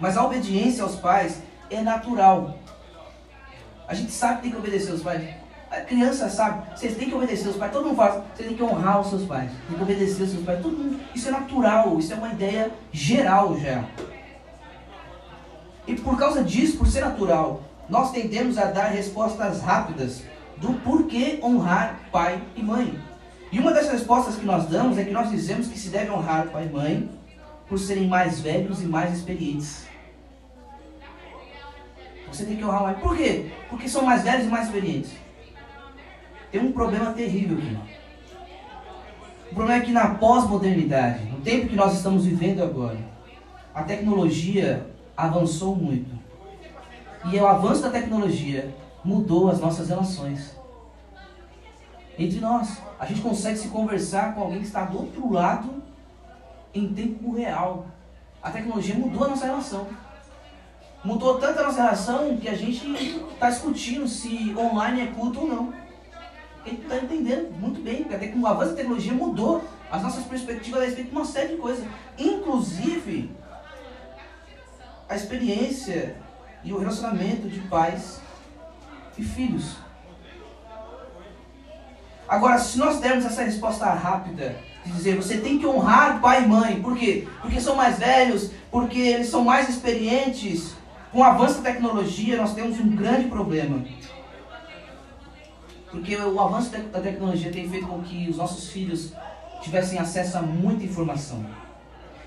mas 0.00 0.16
a 0.16 0.24
obediência 0.24 0.82
aos 0.82 0.96
pais 0.96 1.42
é 1.70 1.80
natural. 1.80 2.56
A 3.86 3.94
gente 3.94 4.12
sabe 4.12 4.36
que 4.36 4.42
tem 4.42 4.50
que 4.52 4.58
obedecer 4.58 4.92
aos 4.92 5.02
pais. 5.02 5.28
A 5.78 5.82
criança 5.82 6.28
sabe, 6.28 6.76
vocês 6.76 6.96
têm 6.96 7.08
que 7.08 7.14
obedecer 7.14 7.46
aos 7.46 7.56
pais, 7.56 7.70
todo 7.70 7.84
mundo 7.84 7.96
fala, 7.96 8.26
você 8.34 8.42
tem 8.42 8.56
que 8.56 8.62
honrar 8.64 9.00
os 9.00 9.10
seus 9.10 9.24
pais, 9.24 9.48
tem 9.68 9.76
que 9.76 9.82
obedecer 9.82 10.22
aos 10.22 10.30
seus 10.32 10.44
pais, 10.44 10.60
todo 10.60 10.76
mundo, 10.76 11.00
isso 11.14 11.28
é 11.28 11.30
natural, 11.30 11.96
isso 12.00 12.12
é 12.12 12.16
uma 12.16 12.30
ideia 12.30 12.72
geral 12.90 13.56
já. 13.60 13.84
E 15.86 15.94
por 15.94 16.18
causa 16.18 16.42
disso, 16.42 16.78
por 16.78 16.88
ser 16.88 17.02
natural, 17.02 17.62
nós 17.88 18.10
tendemos 18.10 18.58
a 18.58 18.64
dar 18.64 18.88
respostas 18.88 19.62
rápidas 19.62 20.24
do 20.56 20.74
porquê 20.80 21.38
honrar 21.44 22.00
pai 22.10 22.42
e 22.56 22.62
mãe. 22.62 22.98
E 23.52 23.60
uma 23.60 23.72
das 23.72 23.88
respostas 23.88 24.34
que 24.34 24.44
nós 24.44 24.66
damos 24.66 24.98
é 24.98 25.04
que 25.04 25.12
nós 25.12 25.30
dizemos 25.30 25.68
que 25.68 25.78
se 25.78 25.90
deve 25.90 26.10
honrar 26.10 26.48
pai 26.48 26.66
e 26.66 26.72
mãe 26.72 27.10
por 27.68 27.78
serem 27.78 28.08
mais 28.08 28.40
velhos 28.40 28.82
e 28.82 28.84
mais 28.84 29.16
experientes. 29.16 29.86
Você 32.26 32.44
tem 32.44 32.56
que 32.56 32.64
honrar 32.64 32.82
mais. 32.82 32.98
Por 32.98 33.16
quê? 33.16 33.52
Porque 33.70 33.88
são 33.88 34.02
mais 34.02 34.24
velhos 34.24 34.46
e 34.46 34.48
mais 34.48 34.66
experientes. 34.66 35.27
Tem 36.50 36.60
um 36.60 36.72
problema 36.72 37.12
terrível 37.12 37.58
aqui. 37.58 37.78
O 39.50 39.54
problema 39.54 39.82
é 39.82 39.84
que 39.84 39.92
na 39.92 40.14
pós-modernidade, 40.14 41.24
no 41.24 41.40
tempo 41.40 41.68
que 41.68 41.76
nós 41.76 41.94
estamos 41.94 42.24
vivendo 42.24 42.62
agora, 42.62 42.98
a 43.74 43.82
tecnologia 43.82 44.86
avançou 45.16 45.74
muito. 45.74 46.16
E 47.30 47.36
o 47.36 47.46
avanço 47.46 47.82
da 47.82 47.90
tecnologia 47.90 48.74
mudou 49.04 49.50
as 49.50 49.60
nossas 49.60 49.88
relações. 49.88 50.56
Entre 52.18 52.40
nós. 52.40 52.78
A 52.98 53.06
gente 53.06 53.20
consegue 53.20 53.56
se 53.56 53.68
conversar 53.68 54.34
com 54.34 54.42
alguém 54.42 54.58
que 54.58 54.66
está 54.66 54.84
do 54.84 54.98
outro 54.98 55.32
lado 55.32 55.82
em 56.74 56.92
tempo 56.92 57.32
real. 57.32 57.86
A 58.42 58.50
tecnologia 58.50 58.94
mudou 58.94 59.24
a 59.24 59.28
nossa 59.28 59.46
relação. 59.46 59.86
Mudou 61.04 61.38
tanto 61.38 61.60
a 61.60 61.62
nossa 61.64 61.82
relação 61.82 62.36
que 62.36 62.48
a 62.48 62.56
gente 62.56 62.84
está 63.32 63.50
discutindo 63.50 64.08
se 64.08 64.52
online 64.56 65.02
é 65.02 65.06
culto 65.06 65.40
ou 65.40 65.46
não. 65.46 65.72
A 66.64 66.68
gente 66.68 66.82
está 66.82 66.96
entendendo 66.96 67.50
muito 67.58 67.82
bem, 67.82 68.06
até 68.12 68.28
que 68.28 68.38
o 68.38 68.46
avanço 68.46 68.70
da 68.70 68.76
tecnologia 68.76 69.12
mudou 69.12 69.64
as 69.90 70.02
nossas 70.02 70.24
perspectivas 70.24 70.82
a 70.82 70.84
respeito 70.84 71.10
de 71.10 71.16
uma 71.16 71.24
série 71.24 71.54
de 71.54 71.56
coisas. 71.56 71.84
Inclusive, 72.18 73.30
a 75.08 75.16
experiência 75.16 76.16
e 76.62 76.72
o 76.72 76.78
relacionamento 76.78 77.48
de 77.48 77.60
pais 77.60 78.20
e 79.16 79.24
filhos. 79.24 79.76
Agora, 82.28 82.58
se 82.58 82.76
nós 82.76 83.00
dermos 83.00 83.24
essa 83.24 83.42
resposta 83.42 83.86
rápida 83.86 84.56
de 84.84 84.92
dizer 84.92 85.16
você 85.16 85.38
tem 85.38 85.58
que 85.58 85.66
honrar 85.66 86.20
pai 86.20 86.44
e 86.44 86.46
mãe, 86.46 86.82
por 86.82 86.96
quê? 86.96 87.26
Porque 87.40 87.60
são 87.60 87.74
mais 87.74 87.98
velhos, 87.98 88.50
porque 88.70 88.98
eles 88.98 89.28
são 89.28 89.42
mais 89.42 89.68
experientes. 89.68 90.74
Com 91.10 91.20
o 91.20 91.24
avanço 91.24 91.62
da 91.62 91.70
tecnologia, 91.70 92.36
nós 92.36 92.54
temos 92.54 92.78
um 92.78 92.94
grande 92.94 93.28
problema. 93.28 93.82
Porque 95.90 96.16
o 96.16 96.40
avanço 96.40 96.70
da 96.70 97.00
tecnologia 97.00 97.50
tem 97.50 97.68
feito 97.68 97.86
com 97.86 98.02
que 98.02 98.28
os 98.28 98.36
nossos 98.36 98.68
filhos 98.70 99.12
tivessem 99.62 99.98
acesso 99.98 100.38
a 100.38 100.42
muita 100.42 100.84
informação. 100.84 101.44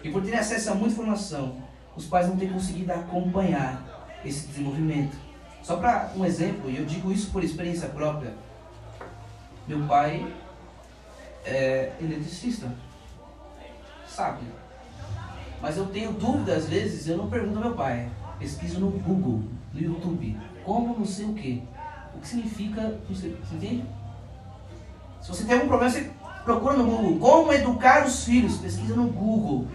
E 0.04 0.10
por 0.10 0.24
terem 0.24 0.40
acesso 0.40 0.72
a 0.72 0.76
muita 0.76 0.94
informação, 0.94 1.58
os 1.96 2.06
pais 2.06 2.28
não 2.28 2.38
têm 2.38 2.50
conseguido 2.50 2.92
acompanhar 2.92 4.20
esse 4.26 4.48
desenvolvimento. 4.48 5.16
Só 5.62 5.78
para 5.78 6.12
um 6.16 6.26
exemplo, 6.26 6.70
e 6.70 6.78
eu 6.78 6.86
digo 6.86 7.12
isso 7.12 7.30
por 7.32 7.44
experiência 7.44 7.88
própria. 7.90 8.34
Meu 9.68 9.86
pai 9.86 10.28
é 11.46 11.94
eletricista, 12.02 12.74
sabe? 14.08 14.42
Mas 15.62 15.78
eu 15.78 15.86
tenho 15.86 16.12
dúvida 16.14 16.56
às 16.56 16.68
vezes, 16.68 17.08
eu 17.08 17.18
não 17.18 17.30
pergunto 17.30 17.58
ao 17.58 17.66
meu 17.66 17.76
pai. 17.76 18.10
Pesquiso 18.40 18.80
no 18.80 18.90
Google, 18.90 19.44
no 19.72 19.80
YouTube, 19.80 20.36
como 20.64 20.98
não 20.98 21.06
sei 21.06 21.26
o 21.26 21.34
que. 21.34 21.64
O 22.22 22.24
que 22.24 22.28
significa, 22.28 23.00
você, 23.10 23.30
você 23.30 23.56
entende? 23.56 23.84
Se 25.20 25.30
você 25.30 25.44
tem 25.44 25.56
algum 25.56 25.68
problema, 25.68 25.92
você 25.92 26.12
procura 26.44 26.78
no 26.78 26.86
Google. 26.86 27.20
Como 27.20 27.52
educar 27.52 28.06
os 28.06 28.26
filhos? 28.26 28.60
Pesquisa 28.60 28.96
no 28.96 29.08
Google, 29.08 29.68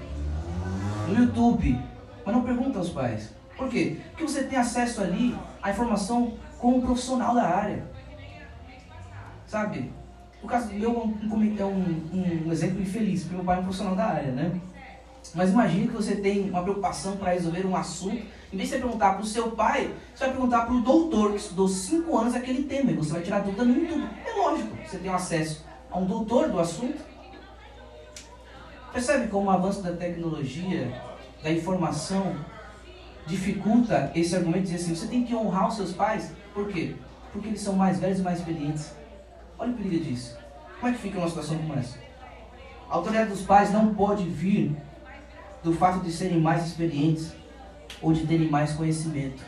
no 1.08 1.24
YouTube. 1.24 1.76
Mas 2.24 2.34
não 2.34 2.44
pergunta 2.44 2.78
aos 2.78 2.90
pais. 2.90 3.34
Por 3.56 3.68
quê? 3.68 3.98
Porque 4.10 4.22
você 4.22 4.44
tem 4.44 4.56
acesso 4.56 5.00
ali 5.00 5.36
à 5.60 5.72
informação 5.72 6.34
com 6.60 6.76
um 6.76 6.80
profissional 6.80 7.34
da 7.34 7.42
área. 7.42 7.84
Sabe? 9.48 9.90
No 10.40 10.48
caso 10.48 10.68
do 10.68 10.74
meu, 10.74 10.92
é 11.58 11.64
um, 11.64 11.80
um, 12.12 12.46
um 12.46 12.52
exemplo 12.52 12.80
infeliz, 12.80 13.22
porque 13.22 13.34
meu 13.34 13.44
pai 13.44 13.56
é 13.56 13.58
um 13.58 13.64
profissional 13.64 13.96
da 13.96 14.04
área, 14.04 14.30
né? 14.30 14.60
Mas 15.34 15.50
imagine 15.50 15.88
que 15.88 15.94
você 15.94 16.14
tem 16.14 16.48
uma 16.48 16.62
preocupação 16.62 17.16
para 17.16 17.32
resolver 17.32 17.66
um 17.66 17.74
assunto. 17.74 18.24
Em 18.52 18.56
vez 18.56 18.68
de 18.68 18.76
você 18.76 18.82
perguntar 18.82 19.14
para 19.14 19.22
o 19.22 19.26
seu 19.26 19.50
pai, 19.50 19.92
você 20.14 20.24
vai 20.24 20.34
perguntar 20.34 20.66
para 20.66 20.74
o 20.74 20.80
doutor 20.80 21.32
que 21.32 21.38
estudou 21.38 21.68
5 21.68 22.16
anos 22.16 22.34
aquele 22.34 22.64
tema. 22.64 22.92
E 22.92 22.94
você 22.94 23.12
vai 23.12 23.22
tirar 23.22 23.40
dúvida 23.40 23.64
no 23.64 23.74
YouTube. 23.74 24.08
É 24.24 24.32
lógico, 24.38 24.76
você 24.86 24.98
tem 24.98 25.10
acesso 25.10 25.64
a 25.90 25.98
um 25.98 26.06
doutor 26.06 26.48
do 26.48 26.60
assunto. 26.60 27.02
Percebe 28.92 29.28
como 29.28 29.48
o 29.48 29.50
avanço 29.50 29.82
da 29.82 29.92
tecnologia, 29.92 31.02
da 31.42 31.50
informação, 31.50 32.36
dificulta 33.26 34.12
esse 34.14 34.34
argumento 34.34 34.66
de 34.66 34.72
dizer 34.72 34.84
assim, 34.84 34.94
você 34.94 35.06
tem 35.08 35.24
que 35.24 35.34
honrar 35.34 35.68
os 35.68 35.74
seus 35.74 35.92
pais. 35.92 36.32
Por 36.54 36.68
quê? 36.68 36.94
Porque 37.32 37.48
eles 37.48 37.60
são 37.60 37.74
mais 37.74 37.98
velhos 37.98 38.20
e 38.20 38.22
mais 38.22 38.38
experientes. 38.38 38.94
Olha 39.58 39.72
o 39.72 39.74
perigo 39.74 40.04
disso. 40.04 40.38
Como 40.80 40.92
é 40.92 40.94
que 40.94 41.02
fica 41.02 41.18
uma 41.18 41.28
situação 41.28 41.58
como 41.58 41.74
essa? 41.74 41.98
A 42.88 42.94
autoridade 42.94 43.30
dos 43.30 43.42
pais 43.42 43.72
não 43.72 43.92
pode 43.94 44.24
vir 44.24 44.76
do 45.62 45.72
fato 45.72 45.98
de 46.00 46.12
serem 46.12 46.40
mais 46.40 46.66
experientes 46.66 47.32
ou 48.06 48.12
de 48.12 48.24
terem 48.24 48.48
mais 48.48 48.72
conhecimento. 48.72 49.42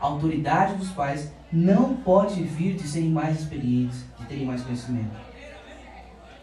A 0.00 0.06
autoridade 0.06 0.74
dos 0.74 0.90
pais 0.90 1.30
não 1.52 1.94
pode 1.94 2.42
vir 2.42 2.74
de 2.74 2.82
serem 2.82 3.10
mais 3.10 3.38
experientes, 3.38 4.04
de 4.18 4.26
terem 4.26 4.44
mais 4.44 4.60
conhecimento. 4.60 5.16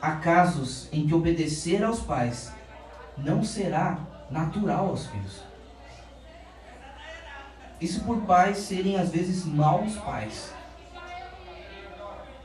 Há 0.02 0.14
casos 0.14 0.88
em 0.90 1.06
que 1.06 1.14
obedecer 1.14 1.84
aos 1.84 2.00
pais 2.00 2.54
não 3.18 3.44
será 3.44 4.00
natural 4.32 4.88
aos 4.88 5.06
filhos. 5.08 5.42
Isso 7.82 8.06
por 8.06 8.22
pais 8.22 8.60
serem 8.60 8.96
às 8.96 9.10
vezes 9.10 9.44
maus 9.44 9.98
pais. 9.98 10.54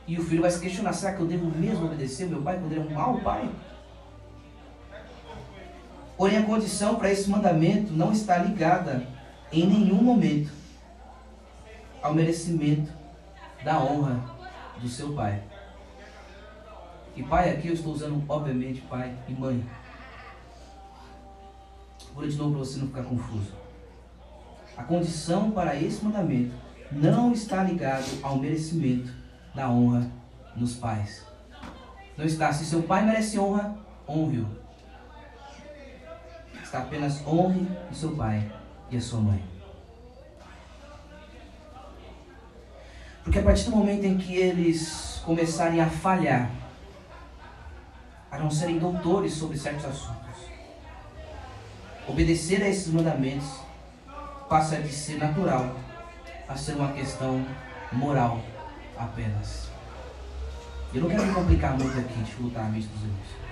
E 0.05 0.19
o 0.19 0.23
filho 0.25 0.41
vai 0.41 0.51
se 0.51 0.59
questionar: 0.59 0.91
será 0.91 1.13
que 1.13 1.21
eu 1.21 1.25
devo 1.25 1.45
mesmo 1.57 1.85
obedecer 1.85 2.27
meu 2.27 2.41
pai 2.41 2.59
quando 2.59 2.73
ele 2.73 2.81
é 2.81 2.83
um 2.83 2.93
mau 2.93 3.17
pai? 3.21 3.49
Porém, 6.19 6.37
a 6.37 6.43
condição 6.43 6.97
para 6.97 7.09
esse 7.09 7.29
mandamento 7.29 7.93
não 7.93 8.11
está 8.11 8.37
ligada 8.39 9.07
em 9.53 9.65
nenhum 9.65 10.03
momento 10.03 10.51
ao 12.01 12.13
merecimento 12.13 12.91
da 13.63 13.81
honra 13.81 14.19
do 14.81 14.89
seu 14.89 15.13
pai. 15.13 15.41
E 17.15 17.23
pai 17.23 17.51
aqui 17.51 17.69
eu 17.69 17.73
estou 17.73 17.93
usando, 17.93 18.21
obviamente, 18.27 18.81
pai 18.81 19.17
e 19.29 19.33
mãe. 19.33 19.65
Vou 22.13 22.21
ler 22.21 22.31
de 22.31 22.35
novo 22.35 22.51
para 22.51 22.65
você 22.65 22.79
não 22.79 22.87
ficar 22.87 23.03
confuso. 23.03 23.53
A 24.75 24.83
condição 24.83 25.51
para 25.51 25.73
esse 25.73 26.03
mandamento 26.03 26.53
não 26.91 27.31
está 27.31 27.63
ligado 27.63 28.19
ao 28.21 28.37
merecimento 28.37 29.09
da 29.55 29.69
honra 29.69 30.11
nos 30.53 30.75
pais. 30.75 31.25
Não 32.17 32.25
está. 32.25 32.51
Se 32.51 32.65
seu 32.65 32.83
pai 32.83 33.05
merece 33.05 33.39
honra, 33.39 33.77
honre-o 34.05 34.58
apenas 36.77 37.25
honre 37.25 37.67
o 37.91 37.95
seu 37.95 38.15
pai 38.15 38.51
e 38.89 38.97
a 38.97 39.01
sua 39.01 39.19
mãe. 39.19 39.43
Porque 43.23 43.39
a 43.39 43.43
partir 43.43 43.65
do 43.65 43.75
momento 43.75 44.05
em 44.05 44.17
que 44.17 44.35
eles 44.35 45.21
começarem 45.25 45.81
a 45.81 45.89
falhar, 45.89 46.49
a 48.31 48.37
não 48.37 48.49
serem 48.49 48.79
doutores 48.79 49.33
sobre 49.33 49.57
certos 49.57 49.85
assuntos, 49.85 50.19
obedecer 52.07 52.63
a 52.63 52.67
esses 52.67 52.91
mandamentos 52.91 53.47
passa 54.47 54.81
de 54.81 54.91
ser 54.91 55.17
natural 55.19 55.75
a 56.47 56.55
ser 56.55 56.73
uma 56.73 56.91
questão 56.93 57.45
moral 57.91 58.41
apenas. 58.97 59.69
Eu 60.91 61.01
não 61.01 61.09
quero 61.09 61.23
me 61.23 61.33
complicar 61.33 61.77
muito 61.77 61.99
aqui, 61.99 62.23
dificultar 62.23 62.71
meus 62.71 62.85
irmãos. 62.85 63.48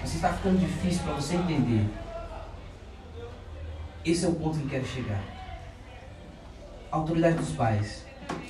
Mas 0.00 0.14
está 0.14 0.32
ficando 0.32 0.58
difícil 0.58 1.02
para 1.04 1.14
você 1.14 1.36
entender. 1.36 1.88
Esse 4.04 4.24
é 4.24 4.28
o 4.28 4.34
ponto 4.34 4.58
que 4.58 4.68
quero 4.68 4.86
chegar. 4.86 5.22
A 6.90 6.96
autoridade 6.96 7.36
dos 7.36 7.52
pais 7.52 8.06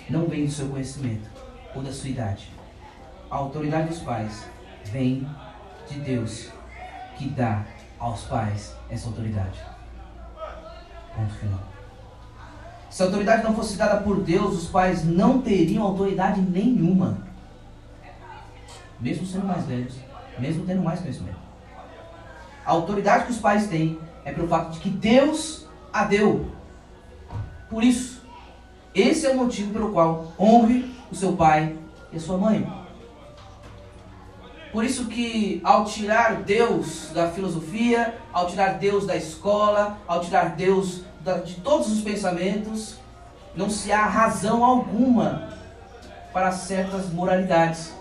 não 0.09 0.27
vem 0.27 0.47
do 0.47 0.51
seu 0.51 0.69
conhecimento 0.69 1.29
ou 1.75 1.83
da 1.83 1.93
sua 1.93 2.09
idade. 2.09 2.53
A 3.31 3.37
autoridade 3.37 3.89
dos 3.89 3.99
pais 3.99 4.47
vem 4.85 5.29
de 5.89 6.01
Deus, 6.01 6.49
que 7.17 7.29
dá 7.29 7.65
aos 7.99 8.23
pais 8.25 8.75
essa 8.89 9.09
autoridade. 9.09 9.61
Ponto 11.15 11.35
final. 11.35 11.61
Se 12.89 13.03
a 13.03 13.07
autoridade 13.07 13.45
não 13.45 13.55
fosse 13.55 13.77
dada 13.77 14.01
por 14.01 14.23
Deus, 14.23 14.55
os 14.55 14.69
pais 14.69 15.05
não 15.05 15.41
teriam 15.41 15.85
autoridade 15.85 16.41
nenhuma. 16.41 17.19
Mesmo 18.99 19.27
sendo 19.27 19.47
mais 19.47 19.65
velhos, 19.65 19.95
mesmo 20.41 20.65
tendo 20.65 20.83
mais 20.83 21.01
conhecimento. 21.01 21.39
A 22.65 22.73
autoridade 22.73 23.27
que 23.27 23.33
os 23.33 23.39
pais 23.39 23.69
têm 23.69 23.99
é 24.25 24.33
pelo 24.33 24.49
fato 24.49 24.73
de 24.73 24.81
que 24.81 24.91
Deus 24.91 25.67
a 25.93 26.05
deu. 26.05 26.51
Por 27.69 27.83
isso, 27.85 28.23
esse 28.95 29.27
é 29.27 29.31
o 29.31 29.37
motivo 29.37 29.73
pelo 29.73 29.93
qual 29.93 30.33
honre 30.39 30.95
o 31.11 31.15
seu 31.15 31.35
pai 31.37 31.77
e 32.13 32.17
a 32.17 32.21
sua 32.21 32.37
mãe. 32.37 32.81
Por 34.73 34.85
isso 34.85 35.07
que 35.07 35.61
ao 35.65 35.85
tirar 35.85 36.43
Deus 36.43 37.11
da 37.13 37.29
filosofia, 37.31 38.15
ao 38.33 38.47
tirar 38.47 38.75
Deus 38.75 39.07
da 39.07 39.17
escola, 39.17 39.99
ao 40.07 40.21
tirar 40.21 40.51
Deus 40.51 41.03
de 41.45 41.55
todos 41.57 41.91
os 41.91 42.01
pensamentos, 42.01 42.97
não 43.57 43.69
se 43.69 43.91
há 43.91 44.05
razão 44.05 44.65
alguma 44.65 45.49
para 46.33 46.53
certas 46.53 47.13
moralidades. 47.13 47.93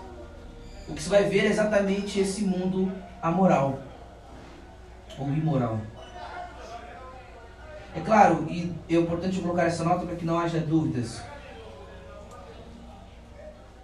O 0.90 0.94
que 0.94 1.02
se 1.02 1.08
vai 1.08 1.24
ver 1.24 1.44
é 1.44 1.46
exatamente 1.46 2.18
esse 2.18 2.42
mundo 2.42 2.92
amoral 3.22 3.78
ou 5.16 5.28
imoral. 5.28 5.78
É 7.94 8.00
claro, 8.00 8.44
e 8.48 8.74
é 8.88 8.94
importante 8.94 9.40
colocar 9.40 9.64
essa 9.64 9.84
nota 9.84 10.04
para 10.04 10.16
que 10.16 10.24
não 10.24 10.38
haja 10.38 10.58
dúvidas. 10.58 11.22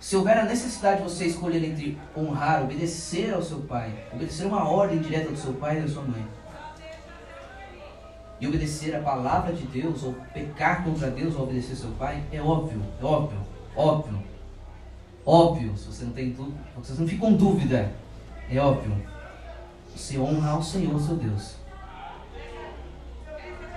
Se 0.00 0.16
houver 0.16 0.38
a 0.38 0.44
necessidade 0.44 0.98
de 0.98 1.02
você 1.04 1.26
escolher 1.26 1.64
entre 1.64 1.98
honrar, 2.16 2.62
obedecer 2.62 3.32
ao 3.32 3.42
seu 3.42 3.60
pai, 3.60 3.92
obedecer 4.12 4.44
uma 4.44 4.68
ordem 4.68 4.98
direta 4.98 5.30
do 5.30 5.36
seu 5.36 5.52
pai 5.54 5.78
e 5.78 5.82
da 5.82 5.88
sua 5.88 6.02
mãe, 6.02 6.26
e 8.40 8.46
obedecer 8.46 8.94
a 8.94 9.00
palavra 9.00 9.52
de 9.52 9.64
Deus, 9.66 10.02
ou 10.02 10.14
pecar 10.32 10.84
contra 10.84 11.10
Deus 11.10 11.34
ou 11.34 11.44
obedecer 11.44 11.74
seu 11.74 11.90
pai, 11.92 12.22
é 12.30 12.40
óbvio, 12.40 12.80
é 13.00 13.04
óbvio, 13.04 13.38
óbvio, 13.74 14.22
óbvio. 15.26 15.76
Se 15.76 15.86
você 15.86 16.04
não 16.04 16.12
tem 16.12 16.30
dúvida, 16.30 16.58
se 16.82 16.92
você 16.92 17.00
não 17.00 17.08
fica 17.08 17.20
com 17.20 17.34
dúvida, 17.34 17.92
é 18.48 18.58
óbvio 18.58 18.94
você 19.96 20.18
honra 20.18 20.50
ao 20.50 20.62
Senhor 20.62 21.00
seu 21.00 21.16
Deus. 21.16 21.54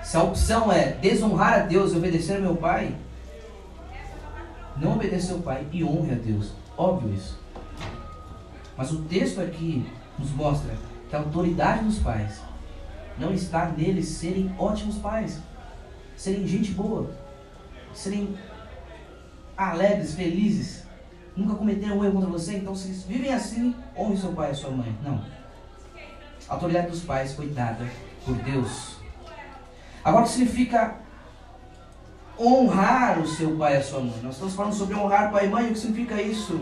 Se 0.04 0.18
a 0.18 0.24
opção 0.24 0.72
é 0.72 0.94
desonrar 0.94 1.54
a 1.54 1.60
Deus 1.60 1.94
e 1.94 1.98
obedecer 1.98 2.36
ao 2.36 2.42
meu 2.42 2.56
pai, 2.58 2.94
não 4.76 4.94
obedeça 4.94 5.34
ao 5.34 5.40
pai 5.40 5.66
e 5.72 5.84
honre 5.84 6.12
a 6.12 6.16
Deus. 6.16 6.52
Óbvio 6.78 7.14
isso. 7.14 7.40
Mas 8.76 8.92
o 8.92 9.04
texto 9.04 9.40
aqui 9.40 9.90
nos 10.18 10.32
mostra 10.32 10.74
que 11.10 11.16
a 11.16 11.20
autoridade 11.20 11.86
dos 11.86 12.00
pais 12.00 12.42
não 13.18 13.34
está 13.34 13.68
neles 13.70 14.08
serem 14.08 14.54
ótimos 14.58 14.98
pais, 14.98 15.40
serem 16.16 16.48
gente 16.48 16.72
boa, 16.72 17.10
serem 17.94 18.38
alegres, 19.58 20.16
felizes, 20.16 20.84
nunca 21.40 21.56
cometeram 21.56 21.98
um 21.98 22.04
erro 22.04 22.14
contra 22.14 22.30
você, 22.30 22.58
então 22.58 22.76
se 22.76 22.90
vivem 23.08 23.34
assim, 23.34 23.74
honre 23.98 24.18
seu 24.18 24.34
pai 24.34 24.52
e 24.52 24.56
sua 24.56 24.72
mãe. 24.72 24.96
Não. 25.04 25.22
A 26.48 26.54
autoridade 26.54 26.90
dos 26.90 27.02
pais 27.02 27.34
foi 27.34 27.48
dada 27.48 27.86
por 28.26 28.36
Deus. 28.36 28.98
Agora, 30.04 30.24
o 30.24 30.28
que 30.28 30.34
significa 30.34 30.96
honrar 32.40 33.20
o 33.20 33.28
seu 33.28 33.56
pai 33.56 33.76
e 33.76 33.78
a 33.78 33.84
sua 33.84 34.00
mãe? 34.00 34.20
Nós 34.24 34.34
estamos 34.34 34.56
falando 34.56 34.74
sobre 34.74 34.96
honrar 34.96 35.32
pai 35.32 35.46
e 35.46 35.50
mãe. 35.50 35.68
O 35.68 35.74
que 35.74 35.80
significa 35.80 36.22
isso? 36.22 36.60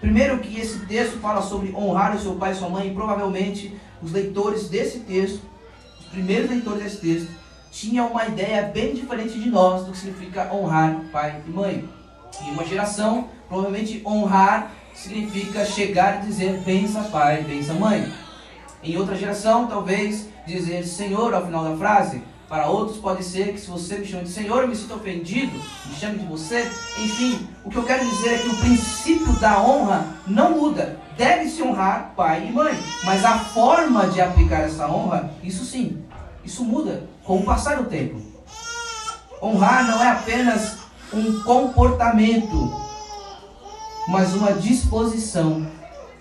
Primeiro, 0.00 0.38
que 0.38 0.60
esse 0.60 0.86
texto 0.86 1.18
fala 1.18 1.42
sobre 1.42 1.74
honrar 1.74 2.14
o 2.14 2.18
seu 2.20 2.36
pai 2.36 2.52
e 2.52 2.54
sua 2.54 2.68
mãe. 2.68 2.88
E 2.88 2.94
provavelmente 2.94 3.76
os 4.02 4.12
leitores 4.12 4.68
desse 4.68 5.00
texto, 5.00 5.42
os 5.98 6.06
primeiros 6.06 6.50
leitores 6.50 6.82
desse 6.82 6.98
texto, 6.98 7.30
tinham 7.72 8.08
uma 8.08 8.26
ideia 8.26 8.62
bem 8.62 8.94
diferente 8.94 9.38
de 9.40 9.50
nós 9.50 9.84
do 9.84 9.92
que 9.92 9.98
significa 9.98 10.52
honrar 10.54 11.00
pai 11.10 11.42
e 11.46 11.50
mãe. 11.50 11.88
Em 12.42 12.50
uma 12.50 12.64
geração, 12.64 13.28
provavelmente 13.48 14.02
honrar 14.04 14.70
significa 14.94 15.64
chegar 15.64 16.22
e 16.22 16.26
dizer 16.26 16.60
bença 16.60 17.02
pai, 17.04 17.42
bença 17.42 17.74
mãe. 17.74 18.12
Em 18.82 18.96
outra 18.96 19.16
geração, 19.16 19.66
talvez 19.66 20.28
dizer 20.46 20.84
Senhor 20.84 21.34
ao 21.34 21.44
final 21.44 21.64
da 21.64 21.76
frase. 21.76 22.22
Para 22.48 22.68
outros 22.68 22.98
pode 22.98 23.24
ser 23.24 23.52
que 23.52 23.60
se 23.60 23.70
você 23.70 23.96
me 23.96 24.06
chama 24.06 24.24
de 24.24 24.30
Senhor, 24.30 24.62
eu 24.62 24.68
me 24.68 24.76
sinto 24.76 24.94
ofendido, 24.94 25.58
me 25.86 25.94
chame 25.94 26.18
de 26.18 26.26
você. 26.26 26.70
Enfim, 26.98 27.48
o 27.64 27.70
que 27.70 27.76
eu 27.76 27.82
quero 27.82 28.04
dizer 28.04 28.34
é 28.34 28.38
que 28.38 28.48
o 28.48 28.56
princípio 28.58 29.32
da 29.40 29.60
honra 29.62 30.06
não 30.26 30.50
muda. 30.52 31.00
Deve-se 31.16 31.62
honrar 31.62 32.12
pai 32.14 32.46
e 32.46 32.52
mãe. 32.52 32.78
Mas 33.04 33.24
a 33.24 33.38
forma 33.38 34.08
de 34.08 34.20
aplicar 34.20 34.60
essa 34.60 34.86
honra, 34.86 35.32
isso 35.42 35.64
sim, 35.64 36.04
isso 36.44 36.64
muda 36.64 37.08
com 37.24 37.38
o 37.38 37.44
passar 37.44 37.78
do 37.78 37.88
tempo. 37.88 38.20
Honrar 39.42 39.86
não 39.86 40.02
é 40.02 40.10
apenas 40.10 40.83
um 41.12 41.42
comportamento. 41.42 42.82
mas 44.06 44.34
uma 44.34 44.52
disposição 44.52 45.66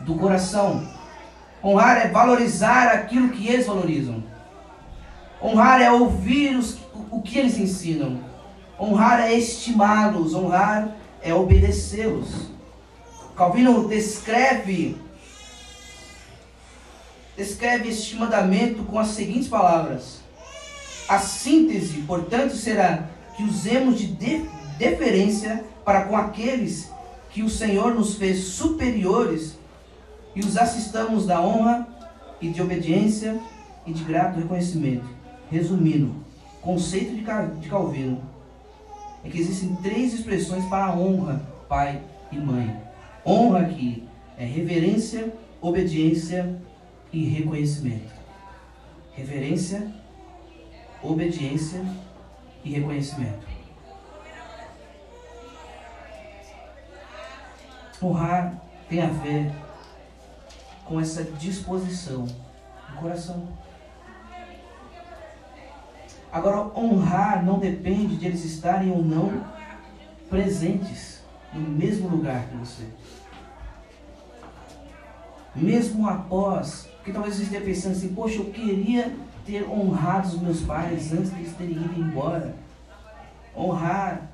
do 0.02 0.16
coração. 0.16 0.88
Honrar 1.62 1.98
é 1.98 2.08
valorizar 2.08 2.88
aquilo 2.88 3.30
que 3.30 3.48
eles 3.48 3.68
valorizam. 3.68 4.24
Honrar 5.42 5.82
é 5.82 5.92
ouvir 5.92 6.56
os, 6.56 6.78
o 7.12 7.22
que 7.22 7.38
eles 7.38 7.58
ensinam. 7.58 8.20
Honrar 8.80 9.20
é 9.20 9.34
estimá-los. 9.34 10.34
Honrar 10.34 10.96
é 11.22 11.34
obedecê-los. 11.34 12.52
Calvino 13.36 13.88
descreve 13.88 14.98
descreve 17.36 17.90
este 17.90 18.16
mandamento 18.16 18.84
com 18.84 19.00
as 19.00 19.08
seguintes 19.10 19.48
palavras: 19.48 20.22
A 21.08 21.20
síntese, 21.20 22.02
portanto, 22.02 22.56
será 22.56 23.10
que 23.36 23.44
usemos 23.44 24.00
de 24.00 24.46
deferência 24.78 25.64
para 25.84 26.06
com 26.06 26.16
aqueles 26.16 26.92
que 27.30 27.42
o 27.42 27.50
Senhor 27.50 27.94
nos 27.96 28.16
fez 28.16 28.40
superiores 28.40 29.58
e 30.36 30.40
os 30.40 30.58
assistamos 30.58 31.26
da 31.26 31.42
honra 31.42 31.88
e 32.40 32.50
de 32.50 32.62
obediência 32.62 33.40
e 33.86 33.94
de 33.94 34.04
grato 34.04 34.40
reconhecimento. 34.40 35.06
Resumindo, 35.50 36.16
conceito 36.62 37.16
de 37.16 37.70
Calvino 37.70 38.22
é 39.24 39.30
que 39.30 39.40
existem 39.40 39.76
três 39.78 40.14
expressões 40.14 40.66
para 40.66 40.86
a 40.86 40.96
honra, 40.96 41.42
pai 41.70 42.02
e 42.32 42.38
mãe. 42.38 42.76
Honra 43.26 43.62
aqui 43.62 44.04
é 44.38 44.46
reverência, 44.46 45.34
obediência 45.62 46.56
e 47.12 47.24
reconhecimento. 47.26 48.12
Reverência, 49.14 49.94
obediência 51.02 51.86
e 52.64 52.72
reconhecimento. 52.72 53.53
Honrar 58.04 58.62
tem 58.90 59.02
a 59.02 59.08
ver 59.08 59.50
com 60.84 61.00
essa 61.00 61.24
disposição 61.24 62.26
do 62.26 62.96
coração. 63.00 63.48
Agora, 66.30 66.70
honrar 66.78 67.46
não 67.46 67.60
depende 67.60 68.18
de 68.18 68.26
eles 68.26 68.44
estarem 68.44 68.92
ou 68.92 69.02
não 69.02 69.46
presentes 70.30 71.22
no 71.54 71.62
mesmo 71.62 72.10
lugar 72.10 72.48
que 72.48 72.58
você. 72.58 72.84
Mesmo 75.56 76.10
após, 76.10 76.90
porque 76.96 77.14
talvez 77.14 77.36
você 77.36 77.44
esteja 77.44 77.64
pensando 77.64 77.92
assim, 77.94 78.14
poxa, 78.14 78.38
eu 78.38 78.46
queria 78.46 79.16
ter 79.46 79.70
honrado 79.70 80.28
os 80.28 80.42
meus 80.42 80.62
pais 80.62 81.14
antes 81.14 81.30
de 81.30 81.40
eles 81.40 81.56
terem 81.56 81.76
ido 81.76 82.02
embora. 82.02 82.56
Honrar, 83.56 84.30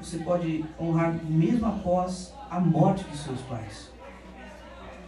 você 0.00 0.18
pode 0.18 0.64
honrar 0.78 1.14
mesmo 1.24 1.66
após 1.66 2.34
a 2.54 2.60
morte 2.60 3.02
de 3.02 3.16
seus 3.16 3.40
pais. 3.42 3.90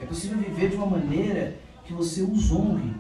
É 0.00 0.04
possível 0.04 0.37
viver 0.38 0.70
de 0.70 0.76
uma 0.76 0.87
maneira 0.87 1.56
que 1.85 1.92
você 1.92 2.22
os 2.22 2.50
honre. 2.50 2.92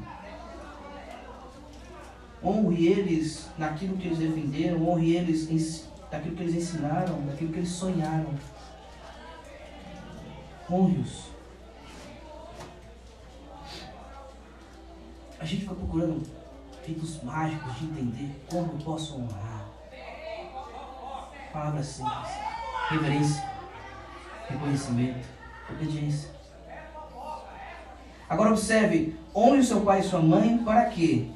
Honre 2.44 2.86
eles 2.86 3.48
naquilo 3.58 3.96
que 3.96 4.06
eles 4.06 4.18
defenderam, 4.18 4.88
honre 4.88 5.16
eles 5.16 5.88
naquilo 6.12 6.36
que 6.36 6.42
eles 6.44 6.54
ensinaram, 6.54 7.20
naquilo 7.22 7.52
que 7.52 7.58
eles 7.58 7.70
sonharam. 7.70 8.32
Honre-os. 10.70 11.24
A 15.40 15.44
gente 15.44 15.62
fica 15.62 15.74
procurando 15.74 16.24
feitos 16.84 17.20
mágicos 17.24 17.76
de 17.80 17.86
entender 17.86 18.40
como 18.48 18.74
eu 18.74 18.78
posso 18.78 19.16
honrar. 19.16 19.66
Palavras 21.52 21.86
simples. 21.86 22.30
Reverência 22.90 23.55
reconhecimento, 24.48 25.26
obediência. 25.70 26.30
Agora 28.28 28.50
observe, 28.50 29.16
honre 29.34 29.60
o 29.60 29.64
seu 29.64 29.80
pai 29.82 30.00
e 30.00 30.02
sua 30.02 30.20
mãe 30.20 30.58
para 30.58 30.86
quê? 30.86 31.28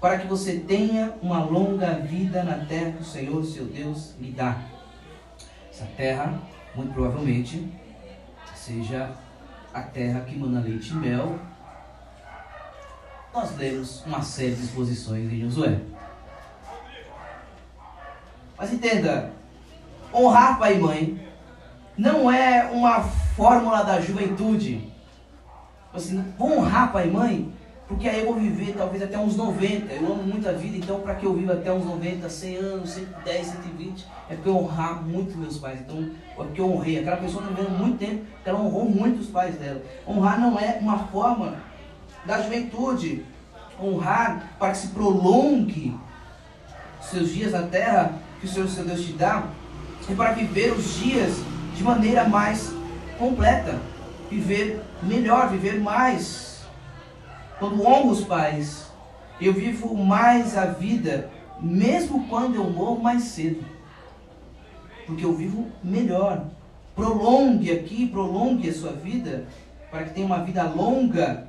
Para 0.00 0.18
que 0.18 0.26
você 0.26 0.58
tenha 0.60 1.14
uma 1.20 1.44
longa 1.44 1.98
vida 1.98 2.42
na 2.42 2.64
terra 2.64 2.92
que 2.92 3.02
o 3.02 3.04
Senhor, 3.04 3.44
seu 3.44 3.66
Deus, 3.66 4.14
lhe 4.18 4.30
dá. 4.30 4.62
Essa 5.70 5.84
terra, 5.96 6.40
muito 6.74 6.94
provavelmente, 6.94 7.70
seja 8.54 9.10
a 9.74 9.82
terra 9.82 10.20
que 10.20 10.36
manda 10.36 10.60
leite 10.60 10.90
e 10.90 10.94
mel. 10.94 11.38
Nós 13.32 13.56
lemos 13.56 14.04
uma 14.06 14.22
série 14.22 14.54
de 14.54 14.64
exposições 14.64 15.30
em 15.30 15.40
Josué. 15.40 15.80
Mas 18.56 18.72
entenda, 18.72 19.32
honrar 20.12 20.58
pai 20.58 20.76
e 20.76 20.78
mãe 20.78 21.29
não 22.00 22.30
é 22.30 22.64
uma 22.72 23.02
fórmula 23.02 23.82
da 23.82 24.00
juventude. 24.00 24.90
Assim, 25.92 26.24
vou 26.38 26.56
honrar 26.56 26.90
pai 26.90 27.08
e 27.08 27.10
mãe, 27.10 27.52
porque 27.86 28.08
aí 28.08 28.20
eu 28.20 28.26
vou 28.26 28.36
viver 28.36 28.74
talvez 28.74 29.02
até 29.02 29.18
uns 29.18 29.36
90. 29.36 29.92
Eu 29.92 30.10
amo 30.10 30.22
muito 30.22 30.48
a 30.48 30.52
vida, 30.52 30.78
então 30.78 31.00
para 31.00 31.16
que 31.16 31.26
eu 31.26 31.34
viva 31.34 31.52
até 31.52 31.70
uns 31.70 31.84
90, 31.84 32.30
100 32.30 32.56
anos, 32.56 32.90
110, 32.90 33.46
120, 33.48 34.06
é 34.30 34.34
porque 34.34 34.48
eu 34.48 34.56
honrar 34.56 35.02
muito 35.02 35.36
meus 35.36 35.58
pais. 35.58 35.80
Então, 35.80 36.10
é 36.30 36.34
porque 36.36 36.60
eu 36.62 36.72
honrei. 36.72 37.00
Aquela 37.00 37.18
pessoa 37.18 37.42
está 37.42 37.54
vivendo 37.54 37.78
muito 37.78 37.98
tempo, 37.98 38.24
ela 38.46 38.58
honrou 38.58 38.88
muito 38.88 39.20
os 39.20 39.26
pais 39.26 39.56
dela. 39.56 39.82
Honrar 40.08 40.40
não 40.40 40.58
é 40.58 40.78
uma 40.80 41.00
forma 41.08 41.56
da 42.24 42.40
juventude. 42.40 43.26
Honrar 43.78 44.54
para 44.58 44.70
que 44.70 44.78
se 44.78 44.88
prolongue 44.88 45.94
seus 47.02 47.30
dias 47.30 47.52
na 47.52 47.64
terra 47.64 48.14
que 48.40 48.46
o 48.46 48.48
Senhor 48.48 48.68
seu 48.68 48.84
Deus 48.84 49.04
te 49.04 49.12
dá, 49.12 49.44
é 50.08 50.14
para 50.14 50.32
viver 50.32 50.72
os 50.72 50.94
dias 50.94 51.49
de 51.80 51.84
maneira 51.84 52.28
mais 52.28 52.74
completa, 53.18 53.80
viver 54.30 54.82
melhor, 55.02 55.48
viver 55.48 55.80
mais. 55.80 56.62
Quando 57.58 57.82
honro 57.82 58.10
os 58.10 58.22
pais, 58.22 58.92
eu 59.40 59.54
vivo 59.54 59.96
mais 59.96 60.58
a 60.58 60.66
vida, 60.66 61.30
mesmo 61.58 62.28
quando 62.28 62.56
eu 62.56 62.68
morro 62.68 63.02
mais 63.02 63.22
cedo. 63.22 63.64
Porque 65.06 65.24
eu 65.24 65.34
vivo 65.34 65.72
melhor. 65.82 66.44
Prolongue 66.94 67.72
aqui, 67.72 68.06
prolongue 68.06 68.68
a 68.68 68.74
sua 68.74 68.92
vida, 68.92 69.46
para 69.90 70.04
que 70.04 70.10
tenha 70.10 70.26
uma 70.26 70.44
vida 70.44 70.64
longa. 70.64 71.48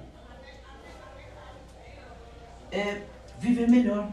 É 2.71 3.01
viver 3.37 3.69
melhor. 3.69 4.07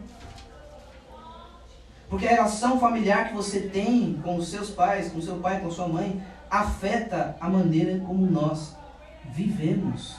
Porque 2.08 2.26
a 2.26 2.30
relação 2.30 2.80
familiar 2.80 3.28
que 3.28 3.34
você 3.34 3.60
tem 3.60 4.20
com 4.24 4.36
os 4.36 4.48
seus 4.48 4.70
pais, 4.70 5.12
com 5.12 5.20
seu 5.20 5.36
pai, 5.36 5.60
com 5.60 5.70
sua 5.70 5.88
mãe, 5.88 6.22
afeta 6.50 7.36
a 7.40 7.48
maneira 7.48 7.98
como 8.00 8.24
nós 8.26 8.74
vivemos. 9.30 10.16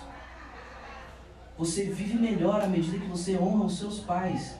Você 1.57 1.85
vive 1.85 2.17
melhor 2.17 2.61
à 2.61 2.67
medida 2.67 2.99
que 2.99 3.07
você 3.07 3.37
honra 3.37 3.65
os 3.65 3.77
seus 3.77 3.99
pais. 3.99 4.55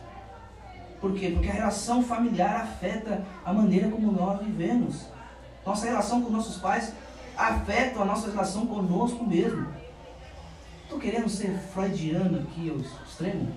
Por 0.99 1.13
quê? 1.13 1.29
Porque 1.29 1.49
a 1.49 1.53
relação 1.53 2.03
familiar 2.03 2.61
afeta 2.61 3.23
a 3.45 3.53
maneira 3.53 3.89
como 3.89 4.11
nós 4.11 4.43
vivemos. 4.43 5.05
Nossa 5.65 5.85
relação 5.85 6.21
com 6.21 6.29
nossos 6.29 6.57
pais 6.57 6.93
afeta 7.37 8.01
a 8.01 8.05
nossa 8.05 8.29
relação 8.29 8.65
conosco 8.65 9.23
mesmo. 9.25 9.67
Estou 10.83 10.99
querendo 10.99 11.29
ser 11.29 11.57
freudiano 11.73 12.39
aqui 12.39 12.69
ao 12.69 12.77
extremo? 12.77 13.47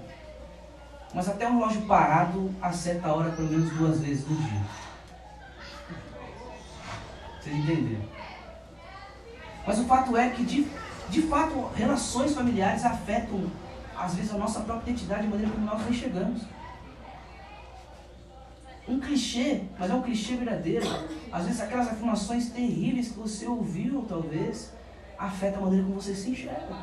Mas 1.14 1.28
até 1.28 1.46
um 1.46 1.58
relógio 1.58 1.82
parado 1.82 2.54
acerta 2.60 3.08
a 3.08 3.14
hora 3.14 3.30
pelo 3.32 3.48
menos 3.48 3.70
duas 3.74 4.00
vezes 4.00 4.26
no 4.26 4.36
dia. 4.36 4.62
Vocês 7.40 7.56
entenderam? 7.56 8.02
Mas 9.66 9.78
o 9.78 9.84
fato 9.84 10.16
é 10.16 10.30
que, 10.30 10.44
de, 10.44 10.66
de 11.10 11.22
fato, 11.22 11.70
relações 11.74 12.34
familiares 12.34 12.84
afetam, 12.84 13.50
às 13.96 14.14
vezes, 14.14 14.32
a 14.32 14.38
nossa 14.38 14.60
própria 14.60 14.90
identidade, 14.90 15.22
de 15.22 15.28
maneira 15.28 15.52
como 15.52 15.66
nós 15.66 15.88
enxergamos. 15.88 16.42
Um 18.88 18.98
clichê, 18.98 19.62
mas 19.78 19.90
é 19.90 19.94
um 19.94 20.02
clichê 20.02 20.36
verdadeiro. 20.36 20.86
Às 21.30 21.44
vezes, 21.44 21.60
aquelas 21.60 21.88
afirmações 21.88 22.50
terríveis 22.50 23.08
que 23.08 23.18
você 23.18 23.46
ouviu, 23.46 24.04
talvez, 24.08 24.72
afetam 25.18 25.60
a 25.60 25.64
maneira 25.66 25.84
como 25.84 26.00
você 26.00 26.14
se 26.14 26.30
enxerga. 26.30 26.74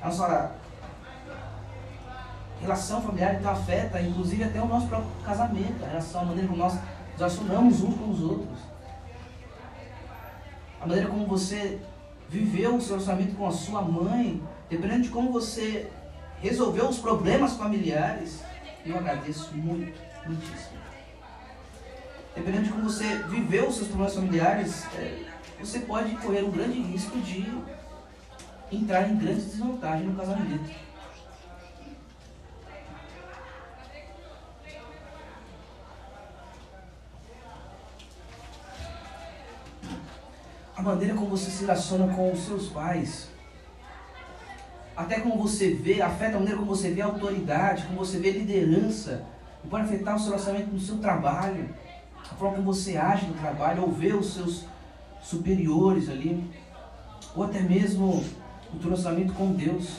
A 0.00 0.06
nossa 0.06 0.54
relação 2.60 3.02
familiar 3.02 3.34
então 3.34 3.50
afeta, 3.50 4.00
inclusive 4.00 4.44
até 4.44 4.60
o 4.60 4.66
nosso 4.66 4.86
próprio 4.86 5.10
casamento, 5.24 5.84
a 5.84 5.88
relação, 5.88 6.22
a 6.22 6.24
maneira 6.24 6.48
como 6.48 6.58
nós 6.58 6.74
nos 6.74 6.82
relacionamos 7.16 7.82
uns 7.82 7.94
com 7.96 8.10
os 8.10 8.20
outros. 8.22 8.58
A 10.80 10.86
maneira 10.86 11.10
como 11.10 11.26
você 11.26 11.80
viveu 12.28 12.76
o 12.76 12.80
seu 12.80 12.96
relacionamento 12.96 13.34
com 13.36 13.46
a 13.46 13.52
sua 13.52 13.82
mãe, 13.82 14.42
dependendo 14.68 15.02
de 15.02 15.08
como 15.10 15.32
você 15.32 15.90
resolveu 16.40 16.88
os 16.88 16.98
problemas 16.98 17.54
familiares, 17.54 18.42
eu 18.84 18.96
agradeço 18.96 19.54
muito, 19.54 19.98
muitíssimo. 20.24 20.76
Dependendo 22.34 22.64
de 22.64 22.70
como 22.70 22.84
você 22.84 23.16
viveu 23.28 23.68
os 23.68 23.76
seus 23.76 23.88
problemas 23.88 24.14
familiares, 24.14 24.84
é, 24.96 25.24
você 25.58 25.80
pode 25.80 26.14
correr 26.16 26.44
um 26.44 26.50
grande 26.50 26.80
risco 26.80 27.18
de 27.20 27.50
entrar 28.70 29.08
em 29.08 29.16
grande 29.16 29.40
desvantagem 29.40 30.06
no 30.06 30.16
casamento. 30.16 30.85
Maneira 40.82 41.14
como 41.14 41.30
você 41.30 41.50
se 41.50 41.62
relaciona 41.62 42.12
com 42.14 42.32
os 42.32 42.40
seus 42.40 42.68
pais. 42.68 43.28
Até 44.96 45.20
como 45.20 45.36
você 45.36 45.74
vê, 45.74 46.00
afeta 46.00 46.36
a 46.36 46.38
maneira 46.38 46.58
como 46.58 46.74
você 46.74 46.90
vê 46.90 47.02
a 47.02 47.06
autoridade, 47.06 47.84
como 47.84 47.98
você 47.98 48.18
vê 48.18 48.30
a 48.30 48.32
liderança. 48.32 49.24
E 49.64 49.68
pode 49.68 49.84
afetar 49.84 50.16
o 50.16 50.18
seu 50.18 50.28
relacionamento 50.28 50.72
no 50.72 50.80
seu 50.80 50.98
trabalho, 50.98 51.68
a 52.18 52.34
forma 52.34 52.56
como 52.56 52.72
você 52.72 52.96
age 52.96 53.26
no 53.26 53.34
trabalho, 53.34 53.82
ou 53.82 53.92
vê 53.92 54.12
os 54.12 54.34
seus 54.34 54.64
superiores 55.22 56.08
ali, 56.08 56.42
ou 57.34 57.44
até 57.44 57.60
mesmo 57.60 58.24
o 58.72 58.78
teu 58.78 58.90
relacionamento 58.90 59.32
com 59.34 59.52
Deus. 59.52 59.96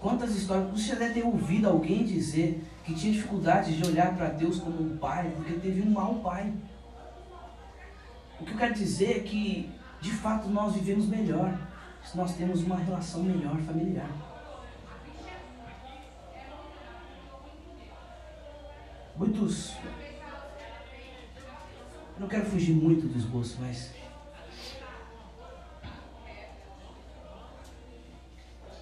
Quantas 0.00 0.34
histórias 0.34 0.68
você 0.70 0.88
já 0.88 0.94
deve 0.96 1.20
ter 1.20 1.26
ouvido 1.26 1.68
alguém 1.68 2.04
dizer 2.04 2.62
que 2.84 2.94
tinha 2.94 3.12
dificuldade 3.12 3.76
de 3.76 3.88
olhar 3.88 4.14
para 4.16 4.28
Deus 4.28 4.58
como 4.58 4.82
um 4.82 4.96
pai, 4.96 5.30
porque 5.36 5.52
teve 5.54 5.80
um 5.82 5.90
mau 5.90 6.16
pai. 6.16 6.52
O 8.40 8.44
que 8.44 8.52
eu 8.52 8.58
quero 8.58 8.74
dizer 8.74 9.18
é 9.18 9.20
que, 9.20 9.70
de 10.02 10.10
fato, 10.10 10.48
nós 10.48 10.74
vivemos 10.74 11.06
melhor 11.06 11.56
se 12.04 12.16
nós 12.16 12.34
temos 12.34 12.64
uma 12.64 12.74
relação 12.76 13.22
melhor 13.22 13.56
familiar. 13.58 14.10
Muitos. 19.16 19.76
Eu 22.14 22.20
não 22.20 22.26
quero 22.26 22.46
fugir 22.46 22.74
muito 22.74 23.06
do 23.06 23.16
esboço, 23.16 23.58
mas. 23.60 23.92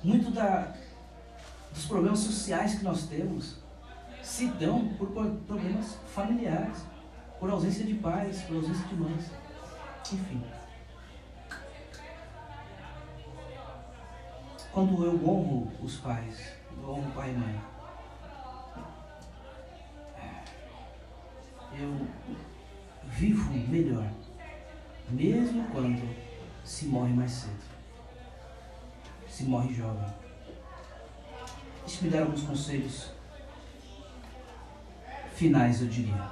Muito 0.02 0.30
da, 0.30 0.74
dos 1.74 1.84
problemas 1.84 2.20
sociais 2.20 2.76
que 2.76 2.84
nós 2.84 3.06
temos 3.06 3.56
se 4.22 4.46
dão 4.46 4.88
por 4.94 5.10
problemas 5.46 5.98
familiares, 6.14 6.78
por 7.38 7.50
ausência 7.50 7.84
de 7.84 7.92
pais, 7.96 8.40
por 8.40 8.56
ausência 8.56 8.86
de 8.88 8.94
mães. 8.94 9.30
Enfim. 10.10 10.59
Quando 14.72 15.04
eu 15.04 15.28
honro 15.28 15.70
os 15.82 15.96
pais, 15.96 16.52
eu 16.76 16.88
honro 16.88 17.10
pai 17.10 17.30
e 17.30 17.34
mãe, 17.34 17.60
eu 21.78 22.06
vivo 23.04 23.52
melhor, 23.68 24.08
mesmo 25.08 25.66
quando 25.72 26.14
se 26.64 26.86
morre 26.86 27.12
mais 27.12 27.32
cedo, 27.32 27.64
se 29.28 29.44
morre 29.44 29.74
jovem. 29.74 30.08
Deixa 31.84 32.04
me 32.04 32.10
dar 32.10 32.20
alguns 32.20 32.42
conselhos 32.42 33.10
finais, 35.34 35.80
eu 35.80 35.88
diria. 35.88 36.30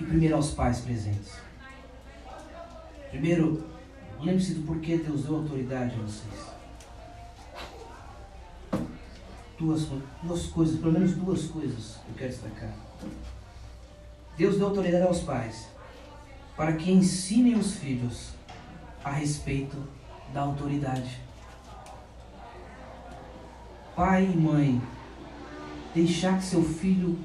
E 0.00 0.04
primeiro 0.04 0.34
aos 0.34 0.52
pais 0.52 0.80
presentes. 0.80 1.40
Primeiro, 3.10 3.70
lembre-se 4.22 4.54
do 4.54 4.66
porquê 4.66 4.96
Deus 4.96 5.24
deu 5.24 5.36
autoridade 5.36 5.94
a 5.94 6.02
vocês. 6.02 6.52
Duas, 9.58 9.88
duas 10.22 10.46
coisas, 10.46 10.80
pelo 10.80 10.92
menos 10.92 11.12
duas 11.14 11.44
coisas 11.44 11.96
eu 12.08 12.14
quero 12.16 12.30
destacar. 12.30 12.72
Deus 14.36 14.56
deu 14.56 14.68
autoridade 14.68 15.06
aos 15.06 15.20
pais 15.20 15.68
para 16.56 16.72
que 16.74 16.90
ensinem 16.90 17.54
os 17.54 17.74
filhos 17.74 18.30
a 19.04 19.10
respeito 19.10 19.76
da 20.32 20.42
autoridade. 20.42 21.20
Pai 23.94 24.24
e 24.24 24.36
mãe 24.36 24.82
deixar 25.94 26.38
que 26.38 26.44
seu 26.44 26.62
filho 26.62 27.18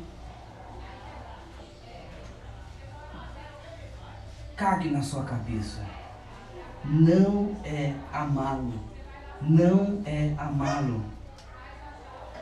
cague 4.56 4.90
na 4.90 5.02
sua 5.02 5.24
cabeça. 5.24 5.86
Não 6.89 7.52
é 7.65 7.93
amá-lo. 8.13 8.73
Não 9.41 10.02
é 10.06 10.34
amá-lo. 10.38 11.04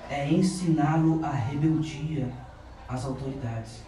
É 0.08 0.31
ensiná-lo 0.31 1.25
a 1.25 1.31
rebeldia 1.31 2.31
às 2.88 3.03
autoridades. 3.05 3.84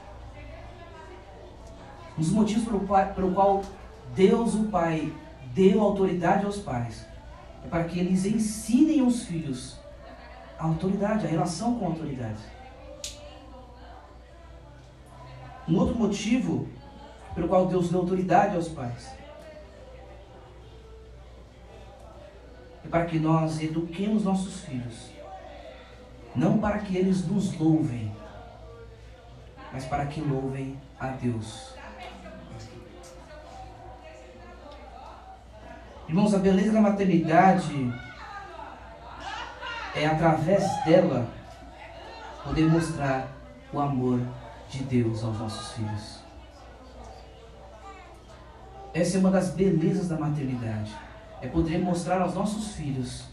Um 2.17 2.22
dos 2.22 2.32
motivos 2.32 2.63
pelo, 2.65 2.80
pai, 2.80 3.13
pelo 3.13 3.32
qual 3.34 3.62
Deus, 4.15 4.56
o 4.56 4.63
Pai, 4.63 5.13
deu 5.54 5.82
autoridade 5.82 6.46
aos 6.46 6.58
pais 6.58 7.06
é 7.63 7.67
para 7.67 7.84
que 7.84 8.00
eles 8.00 8.26
ensinem 8.26 9.02
os 9.02 9.24
filhos 9.26 9.78
a 10.58 10.65
autoridade, 10.65 11.28
a 11.28 11.30
relação 11.30 11.78
com 11.78 11.86
a 11.86 11.89
autoridade. 11.89 12.39
Um 15.67 15.78
outro 15.78 15.96
motivo 15.96 16.67
pelo 17.36 17.48
qual 17.48 17.67
Deus 17.67 17.89
deu 17.89 18.00
autoridade 18.00 18.56
aos 18.56 18.67
pais 18.70 19.12
é 22.88 22.89
para 22.89 23.06
que 23.06 23.19
nós 23.19 23.62
eduquemos 23.62 24.23
nossos 24.23 24.62
filhos, 24.62 25.12
não 26.34 26.58
para 26.58 26.80
que 26.80 26.95
eles 26.95 27.28
nos 27.28 27.54
louvem, 27.60 28.15
mas 29.73 29.84
para 29.84 30.06
que 30.06 30.21
louvem 30.21 30.80
a 30.97 31.08
Deus. 31.08 31.76
Irmãos, 36.08 36.34
a 36.34 36.39
beleza 36.39 36.71
da 36.71 36.80
maternidade 36.80 37.93
é 39.93 40.06
através 40.06 40.63
dela 40.86 41.28
poder 42.45 42.69
mostrar 42.69 43.28
o 43.73 43.82
amor 43.82 44.21
de 44.69 44.84
Deus 44.84 45.26
aos 45.26 45.38
nossos 45.38 45.73
filhos. 45.73 46.23
Essa 48.93 49.17
é 49.17 49.19
uma 49.19 49.30
das 49.30 49.50
belezas 49.50 50.08
da 50.08 50.17
maternidade. 50.17 51.07
É 51.41 51.47
poder 51.47 51.80
mostrar 51.80 52.21
aos 52.21 52.34
nossos 52.34 52.73
filhos 52.73 53.26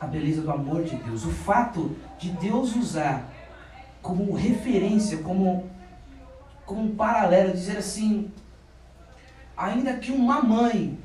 a 0.00 0.06
beleza 0.06 0.40
do 0.40 0.50
amor 0.50 0.82
de 0.84 0.96
Deus. 0.96 1.24
O 1.24 1.30
fato 1.30 1.94
de 2.18 2.30
Deus 2.30 2.74
usar 2.74 3.28
como 4.00 4.32
referência, 4.32 5.18
como, 5.18 5.68
como 6.64 6.82
um 6.82 6.96
paralelo, 6.96 7.52
dizer 7.52 7.76
assim, 7.76 8.30
ainda 9.56 9.94
que 9.98 10.10
uma 10.10 10.40
mãe 10.40 10.98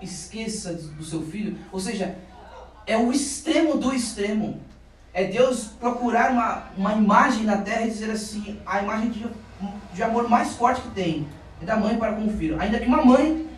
esqueça 0.00 0.72
do 0.72 1.04
seu 1.04 1.22
filho, 1.22 1.58
ou 1.70 1.78
seja, 1.78 2.16
é 2.86 2.96
o 2.96 3.12
extremo 3.12 3.76
do 3.76 3.94
extremo. 3.94 4.58
É 5.12 5.24
Deus 5.24 5.64
procurar 5.64 6.30
uma, 6.30 6.64
uma 6.76 6.94
imagem 6.94 7.44
na 7.44 7.58
terra 7.58 7.82
e 7.82 7.90
dizer 7.90 8.10
assim, 8.10 8.58
a 8.64 8.80
imagem 8.80 9.10
de, 9.10 9.26
de 9.92 10.02
amor 10.02 10.28
mais 10.30 10.54
forte 10.54 10.80
que 10.80 10.90
tem 10.90 11.28
é 11.60 11.64
da 11.64 11.76
mãe 11.76 11.98
para 11.98 12.14
com 12.14 12.26
o 12.26 12.30
filho. 12.30 12.58
Ainda 12.58 12.78
que 12.78 12.86
uma 12.86 13.04
mãe 13.04 13.49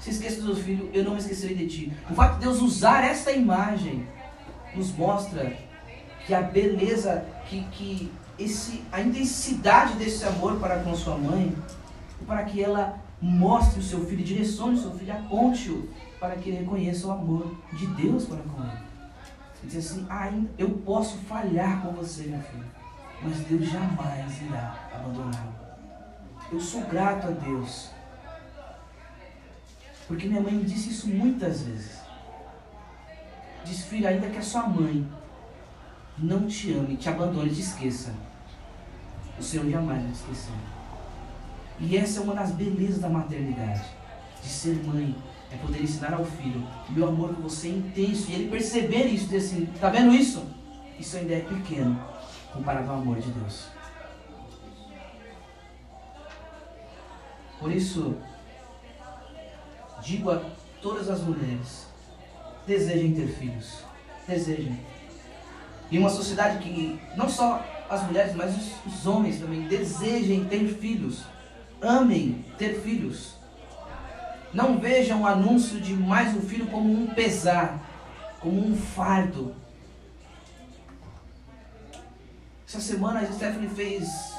se 0.00 0.10
esqueça 0.10 0.40
do 0.40 0.54
seu 0.54 0.64
filho, 0.64 0.90
eu 0.92 1.04
não 1.04 1.12
me 1.12 1.18
esquecerei 1.18 1.56
de 1.56 1.66
ti. 1.66 1.92
O 2.10 2.14
fato 2.14 2.34
de 2.34 2.40
Deus 2.40 2.60
usar 2.60 3.04
esta 3.04 3.32
imagem 3.32 4.06
nos 4.74 4.92
mostra 4.92 5.56
que 6.26 6.34
a 6.34 6.42
beleza, 6.42 7.24
que, 7.46 7.64
que 7.72 8.12
esse, 8.38 8.82
a 8.90 9.00
intensidade 9.00 9.94
desse 9.94 10.24
amor 10.24 10.58
para 10.58 10.80
com 10.80 10.94
sua 10.94 11.16
mãe, 11.16 11.54
para 12.26 12.44
que 12.44 12.62
ela 12.62 12.98
mostre 13.20 13.80
o 13.80 13.82
seu 13.82 14.04
filho, 14.04 14.24
direcione 14.24 14.76
o 14.76 14.80
seu 14.80 14.90
filho, 14.92 15.12
aponte-o 15.12 15.88
para 16.18 16.36
que 16.36 16.50
ele 16.50 16.58
reconheça 16.58 17.06
o 17.06 17.12
amor 17.12 17.54
de 17.72 17.86
Deus 17.88 18.24
para 18.24 18.38
com 18.38 18.62
ele. 18.62 18.84
E 19.62 19.66
diz 19.66 19.90
assim, 19.90 20.06
ainda 20.10 20.50
eu 20.58 20.70
posso 20.70 21.16
falhar 21.18 21.80
com 21.82 21.92
você, 21.92 22.24
meu 22.24 22.40
filho, 22.40 22.64
mas 23.22 23.38
Deus 23.40 23.70
jamais 23.70 24.42
irá 24.42 24.74
abandoná-lo. 24.94 25.54
Eu 26.52 26.60
sou 26.60 26.82
grato 26.82 27.28
a 27.28 27.30
Deus. 27.30 27.90
Porque 30.06 30.26
minha 30.26 30.40
mãe 30.40 30.52
me 30.52 30.64
disse 30.64 30.90
isso 30.90 31.08
muitas 31.08 31.62
vezes. 31.62 32.00
Diz, 33.64 33.84
filho, 33.84 34.06
ainda 34.06 34.28
que 34.28 34.38
a 34.38 34.42
sua 34.42 34.66
mãe 34.68 35.06
não 36.18 36.46
te 36.46 36.72
ame, 36.72 36.96
te 36.96 37.08
abandone, 37.08 37.50
te 37.50 37.60
esqueça. 37.60 38.14
O 39.38 39.42
Senhor 39.42 39.68
jamais 39.68 40.02
vai 40.02 40.12
esquecer. 40.12 40.54
E 41.80 41.96
essa 41.96 42.20
é 42.20 42.22
uma 42.22 42.34
das 42.34 42.50
belezas 42.52 43.00
da 43.00 43.08
maternidade. 43.08 43.84
De 44.42 44.48
ser 44.48 44.76
mãe, 44.84 45.16
é 45.50 45.56
poder 45.56 45.82
ensinar 45.82 46.12
ao 46.12 46.24
filho 46.24 46.66
meu 46.90 47.08
amor 47.08 47.30
por 47.34 47.44
você 47.44 47.68
é 47.68 47.70
intenso. 47.70 48.30
E 48.30 48.34
ele 48.34 48.50
perceber 48.50 49.06
isso, 49.06 49.24
dizer 49.24 49.38
assim, 49.38 49.66
tá 49.80 49.88
vendo 49.88 50.12
isso? 50.12 50.44
Isso 50.98 51.16
ainda 51.16 51.34
é 51.34 51.40
pequeno 51.40 51.98
comparado 52.52 52.90
ao 52.90 52.98
amor 52.98 53.18
de 53.18 53.30
Deus. 53.32 53.66
Por 57.58 57.72
isso, 57.72 58.16
digo 60.04 60.30
a 60.30 60.42
todas 60.82 61.08
as 61.08 61.20
mulheres, 61.20 61.86
desejem 62.66 63.14
ter 63.14 63.28
filhos. 63.28 63.78
Desejem. 64.28 64.78
Em 65.90 65.98
uma 65.98 66.10
sociedade 66.10 66.58
que 66.58 67.00
não 67.16 67.28
só 67.28 67.64
as 67.88 68.02
mulheres, 68.04 68.34
mas 68.34 68.56
os, 68.56 68.72
os 68.86 69.06
homens 69.06 69.40
também 69.40 69.62
desejem 69.62 70.44
ter 70.44 70.66
filhos. 70.68 71.24
Amem 71.80 72.44
ter 72.58 72.80
filhos. 72.80 73.34
Não 74.52 74.78
vejam 74.78 75.22
o 75.22 75.26
anúncio 75.26 75.80
de 75.80 75.94
mais 75.94 76.36
um 76.36 76.40
filho 76.40 76.66
como 76.66 76.92
um 76.92 77.08
pesar, 77.08 77.80
como 78.40 78.64
um 78.64 78.76
fardo. 78.76 79.54
Essa 82.66 82.80
semana 82.80 83.20
a 83.20 83.32
Stephanie 83.32 83.68
fez 83.68 84.34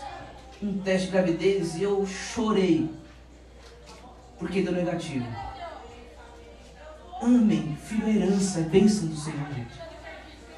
um 0.62 0.80
teste 0.80 1.08
de 1.08 1.14
gravidez 1.14 1.76
e 1.76 1.84
eu 1.84 2.06
chorei 2.08 2.90
porque 4.40 4.62
deu 4.62 4.74
negativo. 4.74 5.26
Amém. 7.22 7.78
Filho 7.82 8.08
herança, 8.08 8.60
é 8.60 8.64
bênção 8.64 9.08
do 9.08 9.16
Senhor, 9.16 9.48
gente. 9.54 9.80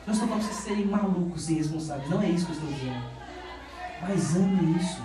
Não 0.05 0.13
estou 0.13 0.27
falando 0.27 0.45
para 0.45 0.53
vocês 0.53 0.63
serem 0.63 0.85
malucos 0.85 1.49
e 1.49 1.53
irresponsáveis. 1.53 2.09
Não 2.09 2.21
é 2.21 2.29
isso 2.29 2.45
que 2.45 2.51
eu 2.51 2.55
estou 2.55 2.71
dizendo. 2.71 3.05
Mas 4.01 4.35
ame 4.35 4.77
isso. 4.77 5.01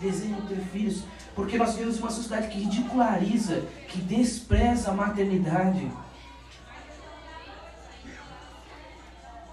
Desejem 0.00 0.40
ter 0.42 0.60
filhos. 0.72 1.04
Porque 1.34 1.56
nós 1.56 1.74
vivemos 1.74 1.98
uma 1.98 2.10
sociedade 2.10 2.48
que 2.48 2.58
ridiculariza, 2.58 3.62
que 3.88 4.00
despreza 4.00 4.90
a 4.90 4.94
maternidade. 4.94 5.90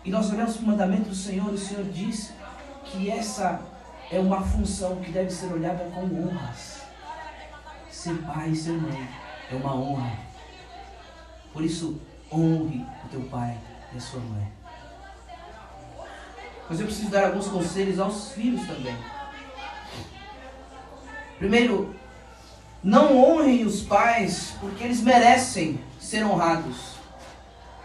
E 0.04 0.10
nós 0.10 0.32
olhamos 0.32 0.56
para 0.56 0.64
o 0.64 0.68
mandamento 0.68 1.10
do 1.10 1.16
Senhor, 1.16 1.52
e 1.52 1.56
o 1.56 1.58
Senhor 1.58 1.84
diz 1.86 2.34
que 2.86 3.10
essa 3.10 3.62
é 4.10 4.20
uma 4.20 4.42
função 4.42 4.96
que 4.98 5.12
deve 5.12 5.30
ser 5.30 5.52
olhada 5.52 5.84
com 5.92 6.02
honras. 6.02 6.82
Ser 7.92 8.16
pai 8.24 8.50
e 8.50 8.56
ser 8.56 8.74
mãe 8.74 9.08
é 9.52 9.56
uma 9.56 9.76
honra. 9.76 10.27
Por 11.54 11.64
isso, 11.64 12.00
honre 12.32 12.86
o 13.06 13.10
teu 13.10 13.22
pai 13.22 13.58
e 13.94 13.98
a 13.98 14.02
sua 14.02 14.20
mãe. 14.20 14.52
Mas 16.70 16.80
eu 16.80 16.86
preciso 16.86 17.10
dar 17.10 17.26
alguns 17.28 17.48
conselhos 17.48 18.00
aos 18.00 18.32
filhos 18.32 18.66
também. 18.68 18.96
Primeiro, 21.38 21.96
não 22.84 23.18
honrem 23.18 23.66
os 23.66 23.82
pais 23.82 24.54
porque 24.60 24.84
eles 24.84 25.02
merecem 25.02 25.80
ser 26.00 26.26
honrados. 26.26 26.98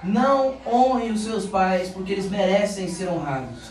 Não 0.02 0.56
honrem 0.66 1.12
os 1.12 1.22
seus 1.22 1.46
pais 1.46 1.90
porque 1.90 2.12
eles 2.12 2.28
merecem 2.28 2.88
ser 2.88 3.08
honrados. 3.08 3.70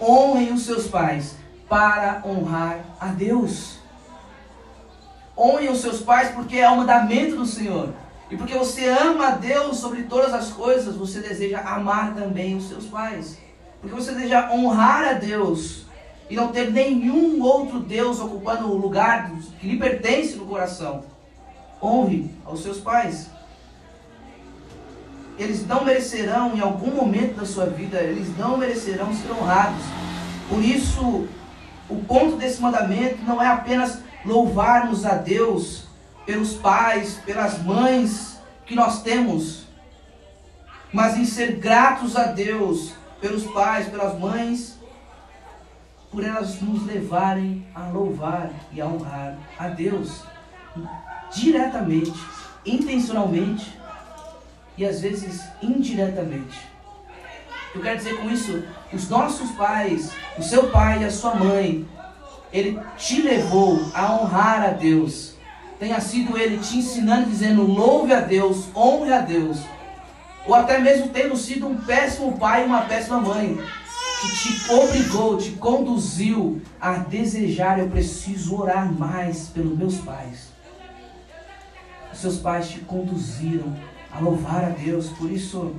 Honrem 0.00 0.52
os 0.52 0.64
seus 0.64 0.86
pais 0.86 1.36
para 1.68 2.22
honrar 2.24 2.80
a 2.98 3.08
Deus. 3.08 3.78
Honrem 5.36 5.70
os 5.70 5.80
seus 5.80 6.00
pais 6.00 6.30
porque 6.30 6.56
é 6.56 6.68
o 6.68 6.76
mandamento 6.76 7.36
do 7.36 7.46
Senhor. 7.46 7.92
E 8.30 8.36
porque 8.36 8.54
você 8.54 8.86
ama 8.86 9.28
a 9.28 9.30
Deus 9.30 9.78
sobre 9.78 10.02
todas 10.02 10.34
as 10.34 10.50
coisas, 10.50 10.96
você 10.96 11.20
deseja 11.20 11.60
amar 11.60 12.14
também 12.14 12.56
os 12.56 12.68
seus 12.68 12.84
pais. 12.84 13.38
Porque 13.80 13.94
você 13.94 14.12
deseja 14.12 14.50
honrar 14.52 15.08
a 15.08 15.12
Deus 15.14 15.86
e 16.28 16.36
não 16.36 16.48
ter 16.48 16.70
nenhum 16.70 17.42
outro 17.42 17.80
Deus 17.80 18.20
ocupando 18.20 18.70
o 18.70 18.76
lugar 18.76 19.30
que 19.58 19.68
lhe 19.68 19.78
pertence 19.78 20.36
no 20.36 20.44
coração. 20.44 21.04
Honre 21.82 22.30
aos 22.44 22.62
seus 22.62 22.78
pais. 22.78 23.30
Eles 25.38 25.66
não 25.66 25.84
merecerão, 25.84 26.54
em 26.54 26.60
algum 26.60 26.90
momento 26.90 27.36
da 27.36 27.46
sua 27.46 27.66
vida, 27.66 28.00
eles 28.00 28.36
não 28.36 28.58
merecerão 28.58 29.14
ser 29.14 29.30
honrados. 29.30 29.84
Por 30.50 30.62
isso, 30.62 31.26
o 31.88 31.96
ponto 31.96 32.36
desse 32.36 32.60
mandamento 32.60 33.22
não 33.22 33.40
é 33.40 33.46
apenas 33.46 34.00
louvarmos 34.24 35.06
a 35.06 35.14
Deus 35.14 35.87
pelos 36.28 36.52
pais, 36.52 37.14
pelas 37.24 37.62
mães 37.62 38.38
que 38.66 38.74
nós 38.74 39.00
temos, 39.00 39.62
mas 40.92 41.16
em 41.16 41.24
ser 41.24 41.52
gratos 41.52 42.16
a 42.16 42.24
Deus 42.24 42.92
pelos 43.18 43.44
pais, 43.44 43.88
pelas 43.88 44.18
mães, 44.18 44.78
por 46.10 46.22
elas 46.22 46.60
nos 46.60 46.84
levarem 46.84 47.66
a 47.74 47.88
louvar 47.88 48.50
e 48.70 48.78
a 48.78 48.86
honrar 48.86 49.38
a 49.58 49.68
Deus 49.68 50.22
diretamente, 51.34 52.12
intencionalmente 52.66 53.80
e 54.76 54.84
às 54.84 55.00
vezes 55.00 55.42
indiretamente. 55.62 56.60
Eu 57.74 57.80
quero 57.80 57.96
dizer 57.96 58.18
com 58.18 58.28
isso, 58.28 58.64
os 58.92 59.08
nossos 59.08 59.50
pais, 59.52 60.12
o 60.36 60.42
seu 60.42 60.68
pai 60.68 61.00
e 61.00 61.04
a 61.06 61.10
sua 61.10 61.34
mãe, 61.36 61.88
ele 62.52 62.78
te 62.98 63.22
levou 63.22 63.80
a 63.94 64.12
honrar 64.12 64.62
a 64.62 64.70
Deus 64.72 65.37
tenha 65.78 66.00
sido 66.00 66.36
ele 66.36 66.58
te 66.58 66.78
ensinando, 66.78 67.30
dizendo 67.30 67.62
louve 67.62 68.12
a 68.12 68.20
Deus, 68.20 68.66
honre 68.74 69.12
a 69.12 69.20
Deus, 69.20 69.60
ou 70.46 70.54
até 70.54 70.78
mesmo 70.78 71.08
tendo 71.08 71.36
sido 71.36 71.68
um 71.68 71.76
péssimo 71.76 72.36
pai 72.38 72.62
e 72.62 72.66
uma 72.66 72.82
péssima 72.82 73.20
mãe, 73.20 73.58
que 74.20 74.28
te 74.36 74.72
obrigou, 74.72 75.38
te 75.38 75.52
conduziu 75.52 76.60
a 76.80 76.94
desejar, 76.94 77.78
eu 77.78 77.88
preciso 77.88 78.60
orar 78.60 78.92
mais 78.92 79.48
pelos 79.48 79.78
meus 79.78 79.98
pais. 79.98 80.48
Os 82.12 82.18
seus 82.18 82.38
pais 82.38 82.68
te 82.68 82.80
conduziram 82.80 83.76
a 84.10 84.18
louvar 84.18 84.64
a 84.64 84.70
Deus, 84.70 85.10
por 85.10 85.30
isso 85.30 85.76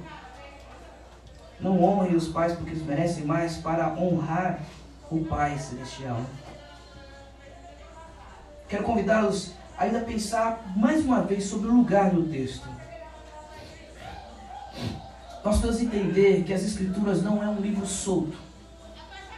não 1.60 1.84
honre 1.84 2.16
os 2.16 2.30
pais 2.30 2.54
porque 2.54 2.72
eles 2.72 2.86
merecem 2.86 3.26
mais 3.26 3.58
para 3.58 3.90
honrar 3.94 4.62
o 5.12 5.26
Pai 5.26 5.58
Celestial. 5.58 6.22
Quero 8.70 8.84
convidá-los 8.84 9.59
ainda 9.80 10.02
pensar 10.02 10.74
mais 10.76 11.04
uma 11.06 11.22
vez 11.22 11.46
sobre 11.46 11.70
o 11.70 11.74
lugar 11.74 12.12
do 12.12 12.24
texto. 12.24 12.68
Nós 15.44 15.58
precisamos 15.58 15.82
entender 15.82 16.44
que 16.44 16.54
as 16.54 16.64
Escrituras 16.64 17.24
não 17.24 17.42
é 17.42 17.48
um 17.48 17.62
livro 17.62 17.88
solto. 17.88 18.38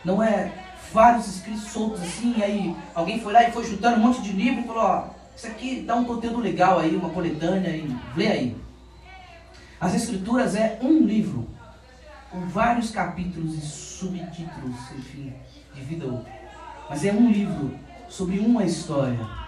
Não 0.03 0.21
é 0.21 0.51
vários 0.91 1.27
escritos 1.27 1.65
soltos 1.65 2.01
assim, 2.01 2.41
aí 2.41 2.75
alguém 2.95 3.21
foi 3.21 3.31
lá 3.31 3.47
e 3.47 3.51
foi 3.51 3.63
juntando 3.63 3.97
um 3.97 3.99
monte 4.07 4.21
de 4.23 4.31
livro 4.31 4.61
e 4.61 4.63
falou, 4.67 4.83
ó, 4.83 5.09
isso 5.35 5.45
aqui 5.45 5.81
dá 5.81 5.95
um 5.95 6.03
conteúdo 6.03 6.39
legal 6.39 6.79
aí, 6.79 6.95
uma 6.95 7.11
coletânea, 7.11 7.69
e 7.69 7.95
lê 8.15 8.27
aí. 8.27 8.57
As 9.79 9.93
Escrituras 9.93 10.55
é 10.55 10.79
um 10.81 11.05
livro, 11.05 11.47
com 12.31 12.41
vários 12.47 12.89
capítulos 12.89 13.55
e 13.55 13.61
subtítulos, 13.61 14.75
enfim, 14.97 15.33
de 15.75 15.81
vida 15.81 16.05
outra. 16.05 16.33
Mas 16.89 17.05
é 17.05 17.13
um 17.13 17.31
livro 17.31 17.77
sobre 18.09 18.39
uma 18.39 18.63
história. 18.63 19.40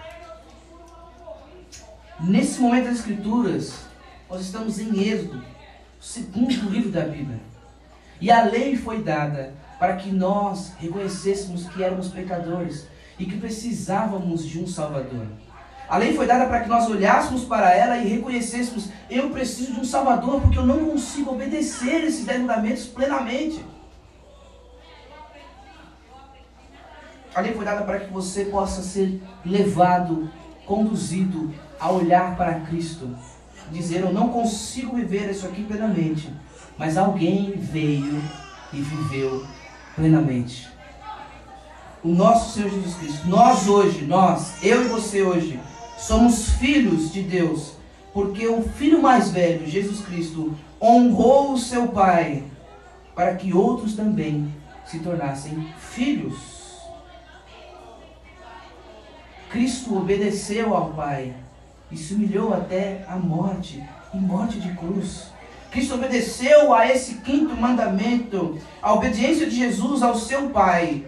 Nesse 2.20 2.62
momento 2.62 2.86
das 2.86 3.00
Escrituras, 3.00 3.74
nós 4.30 4.42
estamos 4.42 4.80
em 4.80 5.00
Êxodo, 5.02 5.40
o 5.40 6.04
segundo 6.04 6.70
livro 6.70 6.92
da 6.92 7.02
Bíblia. 7.02 7.40
E 8.22 8.32
a 8.32 8.44
lei 8.44 8.78
foi 8.78 9.02
dada 9.02 9.54
para 9.80 9.96
que 9.96 10.12
nós 10.12 10.74
reconhecêssemos 10.78 11.68
que 11.68 11.84
éramos 11.84 12.10
pecadores 12.10 12.88
e 13.18 13.26
que 13.26 13.38
precisávamos 13.38 14.46
de 14.46 14.60
um 14.60 14.68
Salvador. 14.68 15.28
A 15.90 15.98
lei 15.98 16.14
foi 16.16 16.26
dada 16.26 16.46
para 16.46 16.62
que 16.62 16.70
nós 16.70 16.88
olhássemos 16.88 17.44
para 17.44 17.74
ela 17.74 17.98
e 17.98 18.08
reconhecêssemos: 18.08 18.90
eu 19.10 19.32
preciso 19.32 19.74
de 19.74 19.80
um 19.82 19.86
Salvador 19.86 20.40
porque 20.42 20.58
eu 20.58 20.66
não 20.66 20.86
consigo 20.86 21.32
obedecer 21.32 22.04
esses 22.04 22.26
dez 22.26 22.40
mandamentos 22.40 22.86
plenamente. 22.86 23.66
A 27.36 27.42
lei 27.42 27.54
foi 27.54 27.66
dada 27.66 27.84
para 27.84 28.00
que 28.00 28.14
você 28.14 28.46
possa 28.46 28.84
ser 28.84 29.22
levado, 29.44 30.32
conduzido 30.66 31.54
a 31.84 31.92
olhar 31.92 32.38
para 32.38 32.62
Cristo, 32.62 33.14
dizer: 33.70 34.00
Eu 34.00 34.14
não 34.14 34.30
consigo 34.30 34.96
viver 34.96 35.30
isso 35.30 35.46
aqui 35.46 35.64
plenamente, 35.66 36.32
mas 36.78 36.98
alguém 36.98 37.52
veio 37.52 38.24
e 38.72 38.82
viveu 38.82 39.46
plenamente. 39.94 40.70
O 42.02 42.08
nosso 42.08 42.54
Senhor 42.54 42.70
Jesus 42.70 42.96
Cristo, 42.96 43.28
nós 43.28 43.68
hoje, 43.68 44.06
nós, 44.06 44.64
eu 44.64 44.86
e 44.86 44.88
você 44.88 45.24
hoje, 45.24 45.60
somos 45.98 46.52
filhos 46.54 47.12
de 47.12 47.22
Deus, 47.22 47.74
porque 48.14 48.48
o 48.48 48.64
filho 48.64 49.02
mais 49.02 49.30
velho, 49.30 49.68
Jesus 49.68 50.06
Cristo, 50.06 50.56
honrou 50.82 51.52
o 51.52 51.58
seu 51.58 51.90
Pai 51.90 52.44
para 53.14 53.36
que 53.36 53.54
outros 53.54 53.94
também 53.94 54.54
se 54.86 55.00
tornassem 55.00 55.68
filhos. 55.78 56.38
Cristo 59.50 59.98
obedeceu 59.98 60.74
ao 60.76 60.92
Pai 60.92 61.43
e 61.94 61.98
se 61.98 62.16
humilhou 62.16 62.54
até 62.54 63.06
a 63.08 63.16
morte 63.16 63.84
e 64.14 64.18
morte 64.18 64.60
de 64.60 64.74
cruz. 64.74 65.28
Cristo 65.70 65.94
obedeceu 65.96 66.74
a 66.74 66.88
esse 66.88 67.16
quinto 67.16 67.56
mandamento. 67.56 68.58
A 68.82 68.94
obediência 68.94 69.48
de 69.48 69.56
Jesus 69.56 70.02
ao 70.02 70.16
seu 70.16 70.50
Pai 70.50 71.06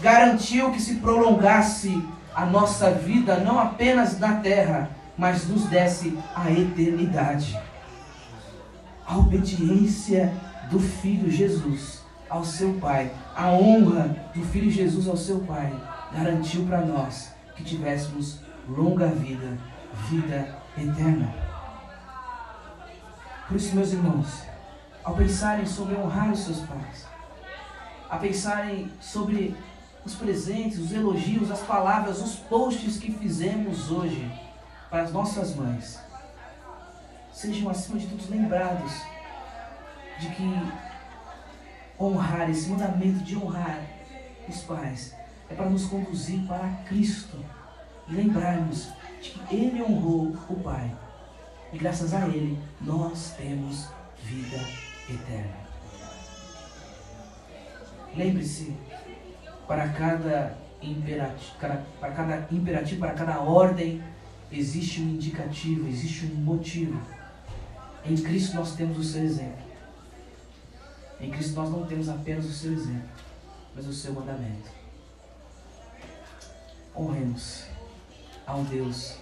garantiu 0.00 0.70
que 0.70 0.80
se 0.80 0.96
prolongasse 0.96 2.02
a 2.34 2.44
nossa 2.44 2.90
vida, 2.90 3.38
não 3.38 3.58
apenas 3.58 4.18
na 4.18 4.36
terra, 4.36 4.90
mas 5.16 5.48
nos 5.48 5.64
desse 5.64 6.16
a 6.34 6.50
eternidade. 6.50 7.58
A 9.06 9.16
obediência 9.16 10.32
do 10.70 10.78
Filho 10.78 11.30
Jesus 11.30 12.02
ao 12.28 12.44
seu 12.44 12.74
Pai, 12.74 13.10
a 13.34 13.50
honra 13.50 14.14
do 14.34 14.44
Filho 14.44 14.70
Jesus 14.70 15.08
ao 15.08 15.16
seu 15.16 15.40
Pai, 15.40 15.72
garantiu 16.12 16.64
para 16.66 16.82
nós 16.82 17.32
que 17.56 17.64
tivéssemos 17.64 18.40
longa 18.68 19.06
vida 19.06 19.56
vida 20.06 20.58
eterna. 20.76 21.34
Por 23.46 23.56
isso, 23.56 23.74
meus 23.74 23.92
irmãos, 23.92 24.42
ao 25.02 25.14
pensarem 25.14 25.66
sobre 25.66 25.96
honrar 25.96 26.30
os 26.30 26.40
seus 26.40 26.60
pais, 26.60 27.06
a 28.08 28.16
pensarem 28.16 28.90
sobre 29.00 29.56
os 30.04 30.14
presentes, 30.14 30.78
os 30.78 30.92
elogios, 30.92 31.50
as 31.50 31.60
palavras, 31.60 32.20
os 32.20 32.36
posts 32.36 32.98
que 32.98 33.12
fizemos 33.12 33.90
hoje 33.90 34.30
para 34.90 35.02
as 35.02 35.12
nossas 35.12 35.54
mães, 35.54 35.98
sejam 37.32 37.70
acima 37.70 37.98
de 37.98 38.06
tudo 38.06 38.30
lembrados 38.30 38.92
de 40.18 40.28
que 40.30 40.72
honrar, 41.98 42.50
esse 42.50 42.68
mandamento 42.68 43.24
de 43.24 43.36
honrar 43.36 43.82
os 44.48 44.62
pais, 44.62 45.14
é 45.50 45.54
para 45.54 45.68
nos 45.68 45.86
conduzir 45.86 46.46
para 46.46 46.68
Cristo 46.86 47.38
e 48.08 48.14
lembrarmos 48.14 48.88
de 49.22 49.30
que 49.30 49.54
Ele 49.54 49.82
honrou 49.82 50.36
o 50.48 50.60
Pai. 50.60 50.94
E 51.72 51.78
graças 51.78 52.14
a 52.14 52.26
Ele 52.26 52.58
nós 52.80 53.34
temos 53.36 53.88
vida 54.22 54.58
eterna. 55.08 55.68
Lembre-se, 58.16 58.74
para 59.66 59.88
cada 59.90 60.56
imperativo, 60.80 61.58
para 62.00 62.12
cada 62.12 62.48
imperativo, 62.50 63.00
para 63.00 63.12
cada 63.12 63.40
ordem, 63.40 64.02
existe 64.50 65.00
um 65.00 65.10
indicativo, 65.10 65.86
existe 65.88 66.26
um 66.26 66.36
motivo. 66.36 67.00
Em 68.04 68.16
Cristo 68.16 68.56
nós 68.56 68.74
temos 68.74 68.98
o 68.98 69.04
seu 69.04 69.22
exemplo. 69.22 69.68
Em 71.20 71.30
Cristo 71.30 71.54
nós 71.54 71.70
não 71.70 71.84
temos 71.86 72.08
apenas 72.08 72.46
o 72.46 72.52
seu 72.52 72.72
exemplo, 72.72 73.08
mas 73.74 73.86
o 73.86 73.92
seu 73.92 74.12
mandamento. 74.14 74.70
Honremos 76.96 77.66
ao 78.48 78.64
Deus, 78.64 79.18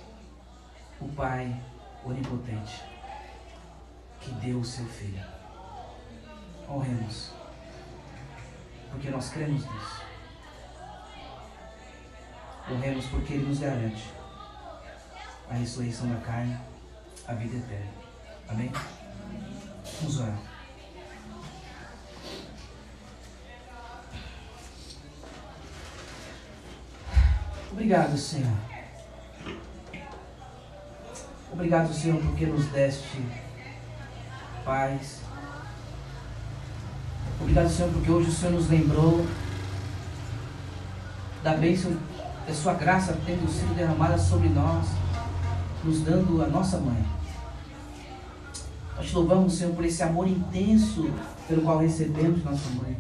o 1.01 1.09
Pai 1.09 1.61
onipotente, 2.05 2.85
que 4.21 4.31
deu 4.35 4.61
o 4.61 4.65
seu 4.65 4.87
Filho. 4.87 5.21
Honremos, 6.69 7.33
porque 8.93 9.11
nós 9.11 9.29
cremos 9.31 9.63
nisso. 9.63 10.03
Honremos 12.71 13.07
porque 13.07 13.35
Ele 13.35 13.49
nos 13.49 13.59
garante 13.59 14.05
a 15.51 15.55
ressurreição 15.55 16.09
da 16.09 16.21
carne, 16.21 16.57
a 17.27 17.35
vida 17.35 17.57
eterna. 17.57 17.93
Amém? 18.49 18.71
Vamos 20.01 20.21
orar. 20.21 20.39
Obrigado, 27.73 28.17
Senhor. 28.17 28.76
Obrigado, 31.53 31.93
Senhor, 31.93 32.21
porque 32.21 32.47
nos 32.47 32.67
deste 32.67 33.23
paz. 34.65 35.21
Obrigado, 37.41 37.69
Senhor, 37.69 37.93
porque 37.93 38.11
hoje 38.11 38.31
o 38.31 38.33
Senhor 38.33 38.53
nos 38.53 38.69
lembrou 38.69 39.25
da 41.43 41.55
bênção 41.55 41.97
da 42.47 42.55
Sua 42.55 42.75
graça 42.75 43.17
tendo 43.25 43.49
sido 43.49 43.75
derramada 43.75 44.19
sobre 44.19 44.49
nós, 44.49 44.89
nos 45.85 46.01
dando 46.01 46.43
a 46.43 46.47
nossa 46.49 46.79
mãe. 46.79 47.05
Nós 48.97 49.07
te 49.07 49.15
louvamos, 49.15 49.55
Senhor, 49.55 49.75
por 49.75 49.85
esse 49.85 50.03
amor 50.03 50.27
intenso 50.27 51.11
pelo 51.47 51.63
qual 51.63 51.79
recebemos 51.79 52.43
nossa 52.43 52.69
mãe. 52.71 52.97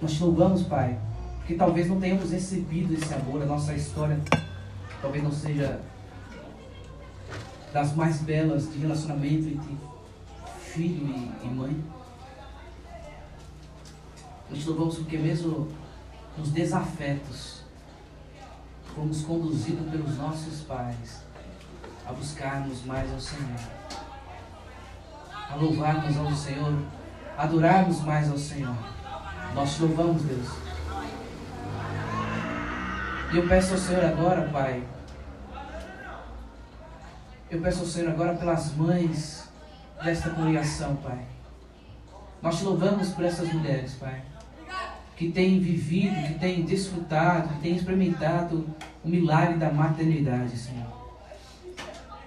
Nós 0.00 0.12
te 0.12 0.22
louvamos, 0.22 0.62
Pai, 0.62 0.98
porque 1.38 1.54
talvez 1.54 1.88
não 1.88 2.00
tenhamos 2.00 2.30
recebido 2.30 2.94
esse 2.94 3.12
amor, 3.12 3.42
a 3.42 3.46
nossa 3.46 3.74
história 3.74 4.18
talvez 5.00 5.22
não 5.22 5.32
seja 5.32 5.80
das 7.72 7.94
mais 7.94 8.20
belas 8.20 8.70
de 8.70 8.78
relacionamento 8.78 9.48
entre 9.48 9.76
filho 10.60 11.06
e, 11.06 11.46
e 11.46 11.48
mãe. 11.48 11.84
Nós 14.50 14.64
louvamos 14.66 14.96
porque 14.96 15.16
mesmo 15.16 15.68
nos 16.36 16.50
desafetos 16.50 17.62
fomos 18.94 19.22
conduzidos 19.22 19.90
pelos 19.90 20.16
nossos 20.18 20.60
pais 20.60 21.22
a 22.06 22.12
buscarmos 22.12 22.84
mais 22.84 23.10
ao 23.12 23.20
Senhor, 23.20 23.60
a 25.32 25.54
louvarmos 25.56 26.16
ao 26.16 26.32
Senhor, 26.34 26.74
a 27.36 27.44
adorarmos 27.44 28.00
mais 28.02 28.30
ao 28.30 28.36
Senhor. 28.36 28.76
Nós 29.54 29.78
louvamos, 29.78 30.22
Deus. 30.22 30.48
E 33.32 33.36
eu 33.36 33.48
peço 33.48 33.72
ao 33.72 33.78
Senhor 33.78 34.04
agora, 34.04 34.48
Pai. 34.50 34.82
Eu 37.52 37.60
peço 37.60 37.80
ao 37.80 37.86
Senhor 37.86 38.08
agora 38.08 38.34
pelas 38.34 38.74
mães 38.74 39.46
desta 40.02 40.30
congregação, 40.30 40.96
Pai. 40.96 41.18
Nós 42.40 42.56
te 42.56 42.64
louvamos 42.64 43.10
por 43.10 43.26
essas 43.26 43.52
mulheres, 43.52 43.92
Pai. 43.92 44.22
Que 45.18 45.30
têm 45.30 45.60
vivido, 45.60 46.14
que 46.28 46.38
têm 46.38 46.62
desfrutado, 46.62 47.50
que 47.50 47.60
têm 47.60 47.76
experimentado 47.76 48.66
o 49.04 49.08
milagre 49.08 49.58
da 49.58 49.70
maternidade, 49.70 50.56
Senhor. 50.56 50.86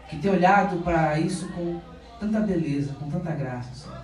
Que 0.08 0.18
têm 0.18 0.30
olhado 0.30 0.84
para 0.84 1.20
isso 1.20 1.48
com 1.54 1.82
tanta 2.20 2.42
beleza, 2.42 2.94
com 2.94 3.10
tanta 3.10 3.32
graça, 3.32 3.74
Senhor. 3.74 4.02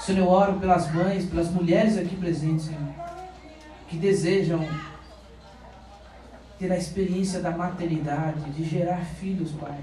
Senhor, 0.00 0.20
eu 0.20 0.28
oro 0.28 0.58
pelas 0.58 0.90
mães, 0.90 1.26
pelas 1.26 1.50
mulheres 1.50 1.98
aqui 1.98 2.16
presentes, 2.16 2.64
Senhor. 2.64 2.94
Que 3.88 3.98
desejam 3.98 4.66
ter 6.62 6.70
a 6.70 6.76
experiência 6.76 7.40
da 7.40 7.50
maternidade, 7.50 8.52
de 8.52 8.62
gerar 8.62 9.04
filhos, 9.04 9.50
Pai. 9.50 9.76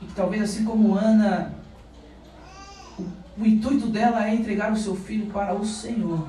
E 0.00 0.06
que 0.06 0.14
talvez 0.14 0.42
assim 0.44 0.64
como 0.64 0.94
Ana, 0.94 1.52
o, 2.96 3.02
o 3.38 3.44
intuito 3.44 3.88
dela 3.88 4.28
é 4.28 4.32
entregar 4.32 4.72
o 4.72 4.76
seu 4.76 4.94
filho 4.94 5.26
para 5.32 5.52
o 5.52 5.66
Senhor. 5.66 6.24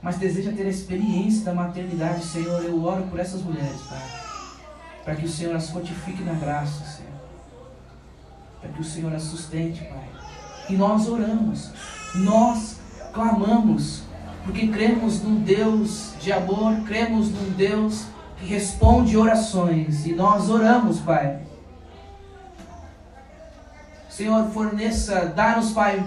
Mas 0.00 0.18
deseja 0.18 0.52
ter 0.52 0.66
a 0.66 0.70
experiência 0.70 1.44
da 1.46 1.52
maternidade, 1.52 2.24
Senhor. 2.24 2.64
Eu 2.64 2.80
oro 2.80 3.02
por 3.08 3.18
essas 3.18 3.42
mulheres, 3.42 3.80
Pai. 3.82 4.02
Para 5.04 5.16
que 5.16 5.26
o 5.26 5.28
Senhor 5.28 5.56
as 5.56 5.68
fortifique 5.68 6.22
na 6.22 6.34
graça, 6.34 6.84
Senhor. 6.84 7.10
Para 8.60 8.70
que 8.70 8.80
o 8.80 8.84
Senhor 8.84 9.12
as 9.12 9.22
sustente, 9.24 9.82
Pai. 9.82 10.08
E 10.68 10.76
nós 10.76 11.08
oramos, 11.08 11.72
nós 12.14 12.78
clamamos 13.12 14.04
porque 14.44 14.68
cremos 14.68 15.22
num 15.22 15.40
Deus 15.40 16.14
de 16.20 16.32
amor, 16.32 16.80
cremos 16.86 17.30
num 17.30 17.50
Deus 17.50 18.06
que 18.38 18.46
responde 18.46 19.16
orações 19.16 20.06
e 20.06 20.12
nós 20.12 20.48
oramos, 20.48 21.00
Pai. 21.00 21.40
Senhor, 24.08 24.50
forneça, 24.50 25.26
dá-nos, 25.26 25.72
Pai, 25.72 26.04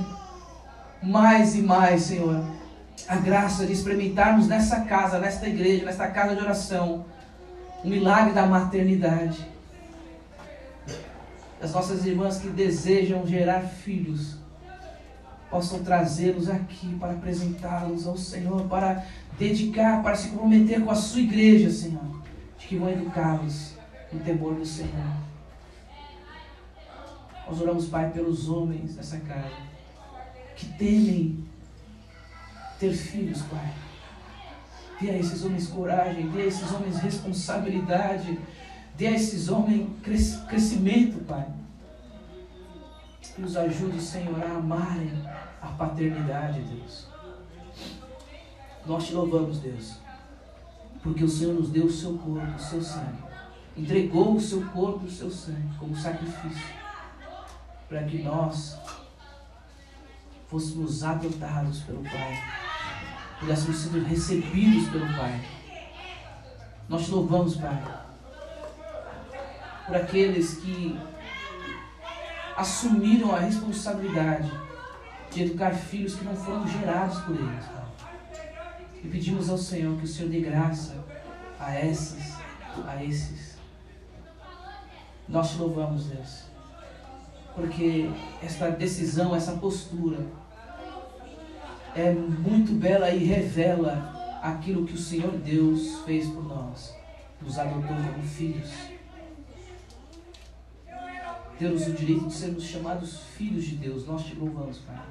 mais 1.01 1.55
e 1.55 1.61
mais, 1.61 2.03
Senhor, 2.03 2.43
a 3.07 3.15
graça 3.15 3.65
de 3.65 3.73
experimentarmos 3.73 4.47
nessa 4.47 4.81
casa, 4.81 5.19
nesta 5.19 5.47
igreja, 5.47 5.85
nesta 5.85 6.07
casa 6.07 6.35
de 6.35 6.41
oração, 6.41 7.05
o 7.83 7.87
milagre 7.87 8.33
da 8.33 8.45
maternidade. 8.45 9.47
Das 11.59 11.71
nossas 11.71 12.05
irmãs 12.05 12.37
que 12.37 12.49
desejam 12.49 13.25
gerar 13.25 13.61
filhos 13.61 14.42
possam 15.53 15.83
trazê-los 15.83 16.49
aqui 16.49 16.97
para 16.99 17.11
apresentá-los 17.11 18.07
ao 18.07 18.17
Senhor, 18.17 18.63
para 18.63 19.05
dedicar, 19.37 20.01
para 20.01 20.15
se 20.15 20.29
comprometer 20.29 20.83
com 20.83 20.89
a 20.89 20.95
sua 20.95 21.21
igreja, 21.21 21.69
Senhor, 21.69 22.23
de 22.57 22.65
que 22.65 22.75
vão 22.75 22.89
educá-los 22.89 23.73
no 24.11 24.19
temor 24.21 24.55
do 24.55 24.65
Senhor. 24.65 25.15
Nós 27.47 27.61
oramos, 27.61 27.85
Pai, 27.85 28.09
pelos 28.09 28.49
homens 28.49 28.95
dessa 28.95 29.19
casa 29.19 29.51
que 30.55 30.65
temem 30.73 31.45
ter 32.79 32.93
filhos, 32.93 33.43
Pai. 33.43 33.73
Dê 34.99 35.11
a 35.11 35.17
esses 35.19 35.45
homens 35.45 35.67
coragem, 35.67 36.31
dê 36.31 36.41
a 36.41 36.45
esses 36.47 36.71
homens 36.71 36.97
responsabilidade, 36.97 38.39
dê 38.97 39.05
a 39.05 39.11
esses 39.11 39.49
homens 39.49 39.87
crescimento, 40.47 41.23
Pai. 41.27 41.45
Nos 43.37 43.57
ajude, 43.57 43.99
Senhor, 43.99 44.43
a 44.43 44.57
amarem 44.57 45.11
a 45.61 45.67
paternidade, 45.67 46.61
Deus. 46.61 47.07
Nós 48.85 49.07
te 49.07 49.13
louvamos, 49.13 49.59
Deus, 49.59 49.95
porque 51.01 51.23
o 51.23 51.29
Senhor 51.29 51.55
nos 51.55 51.69
deu 51.69 51.85
o 51.85 51.91
seu 51.91 52.17
corpo, 52.17 52.55
o 52.55 52.59
seu 52.59 52.81
sangue. 52.81 53.23
Entregou 53.75 54.35
o 54.35 54.41
seu 54.41 54.63
corpo 54.67 55.05
o 55.05 55.09
seu 55.09 55.31
sangue 55.31 55.75
como 55.79 55.95
sacrifício, 55.95 56.75
para 57.89 58.03
que 58.03 58.21
nós 58.21 58.77
fôssemos 60.47 61.03
adotados 61.03 61.79
pelo 61.81 62.03
Pai, 62.03 62.43
pudéssemos 63.39 63.77
ser 63.77 64.03
recebidos 64.03 64.89
pelo 64.89 65.07
Pai. 65.17 65.43
Nós 66.87 67.05
te 67.05 67.11
louvamos, 67.11 67.55
Pai, 67.55 67.81
por 69.87 69.95
aqueles 69.95 70.57
que 70.57 70.99
assumiram 72.55 73.35
a 73.35 73.39
responsabilidade 73.39 74.51
de 75.31 75.43
educar 75.43 75.73
filhos 75.73 76.15
que 76.15 76.25
não 76.25 76.35
foram 76.35 76.67
gerados 76.67 77.19
por 77.21 77.35
eles. 77.35 77.65
E 79.03 79.07
pedimos 79.07 79.49
ao 79.49 79.57
Senhor 79.57 79.97
que 79.97 80.05
o 80.05 80.07
Senhor 80.07 80.29
dê 80.29 80.39
graça 80.39 80.95
a 81.59 81.73
essas, 81.73 82.37
a 82.87 83.03
esses. 83.03 83.57
Nós 85.27 85.51
te 85.51 85.57
louvamos, 85.57 86.05
Deus, 86.05 86.43
porque 87.55 88.09
esta 88.41 88.69
decisão, 88.69 89.35
essa 89.35 89.53
postura 89.53 90.25
é 91.95 92.11
muito 92.11 92.73
bela 92.73 93.09
e 93.09 93.23
revela 93.23 94.39
aquilo 94.41 94.85
que 94.85 94.93
o 94.93 94.97
Senhor 94.97 95.31
Deus 95.31 95.99
fez 96.05 96.27
por 96.27 96.43
nós, 96.43 96.93
nos 97.41 97.57
adotou 97.57 97.95
como 97.95 98.23
filhos 98.23 98.92
temos 101.63 101.87
o 101.87 101.93
direito 101.93 102.27
de 102.27 102.33
sermos 102.33 102.63
chamados 102.65 103.19
filhos 103.37 103.63
de 103.63 103.77
Deus. 103.77 104.05
Nós 104.05 104.25
te 104.25 104.35
louvamos, 104.35 104.79
Pai. 104.79 105.01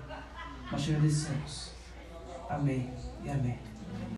Nós 0.71 0.83
te 0.83 0.91
agradecemos. 0.91 1.71
Amém 2.51 2.91
e 3.25 3.31
amém. 3.31 3.72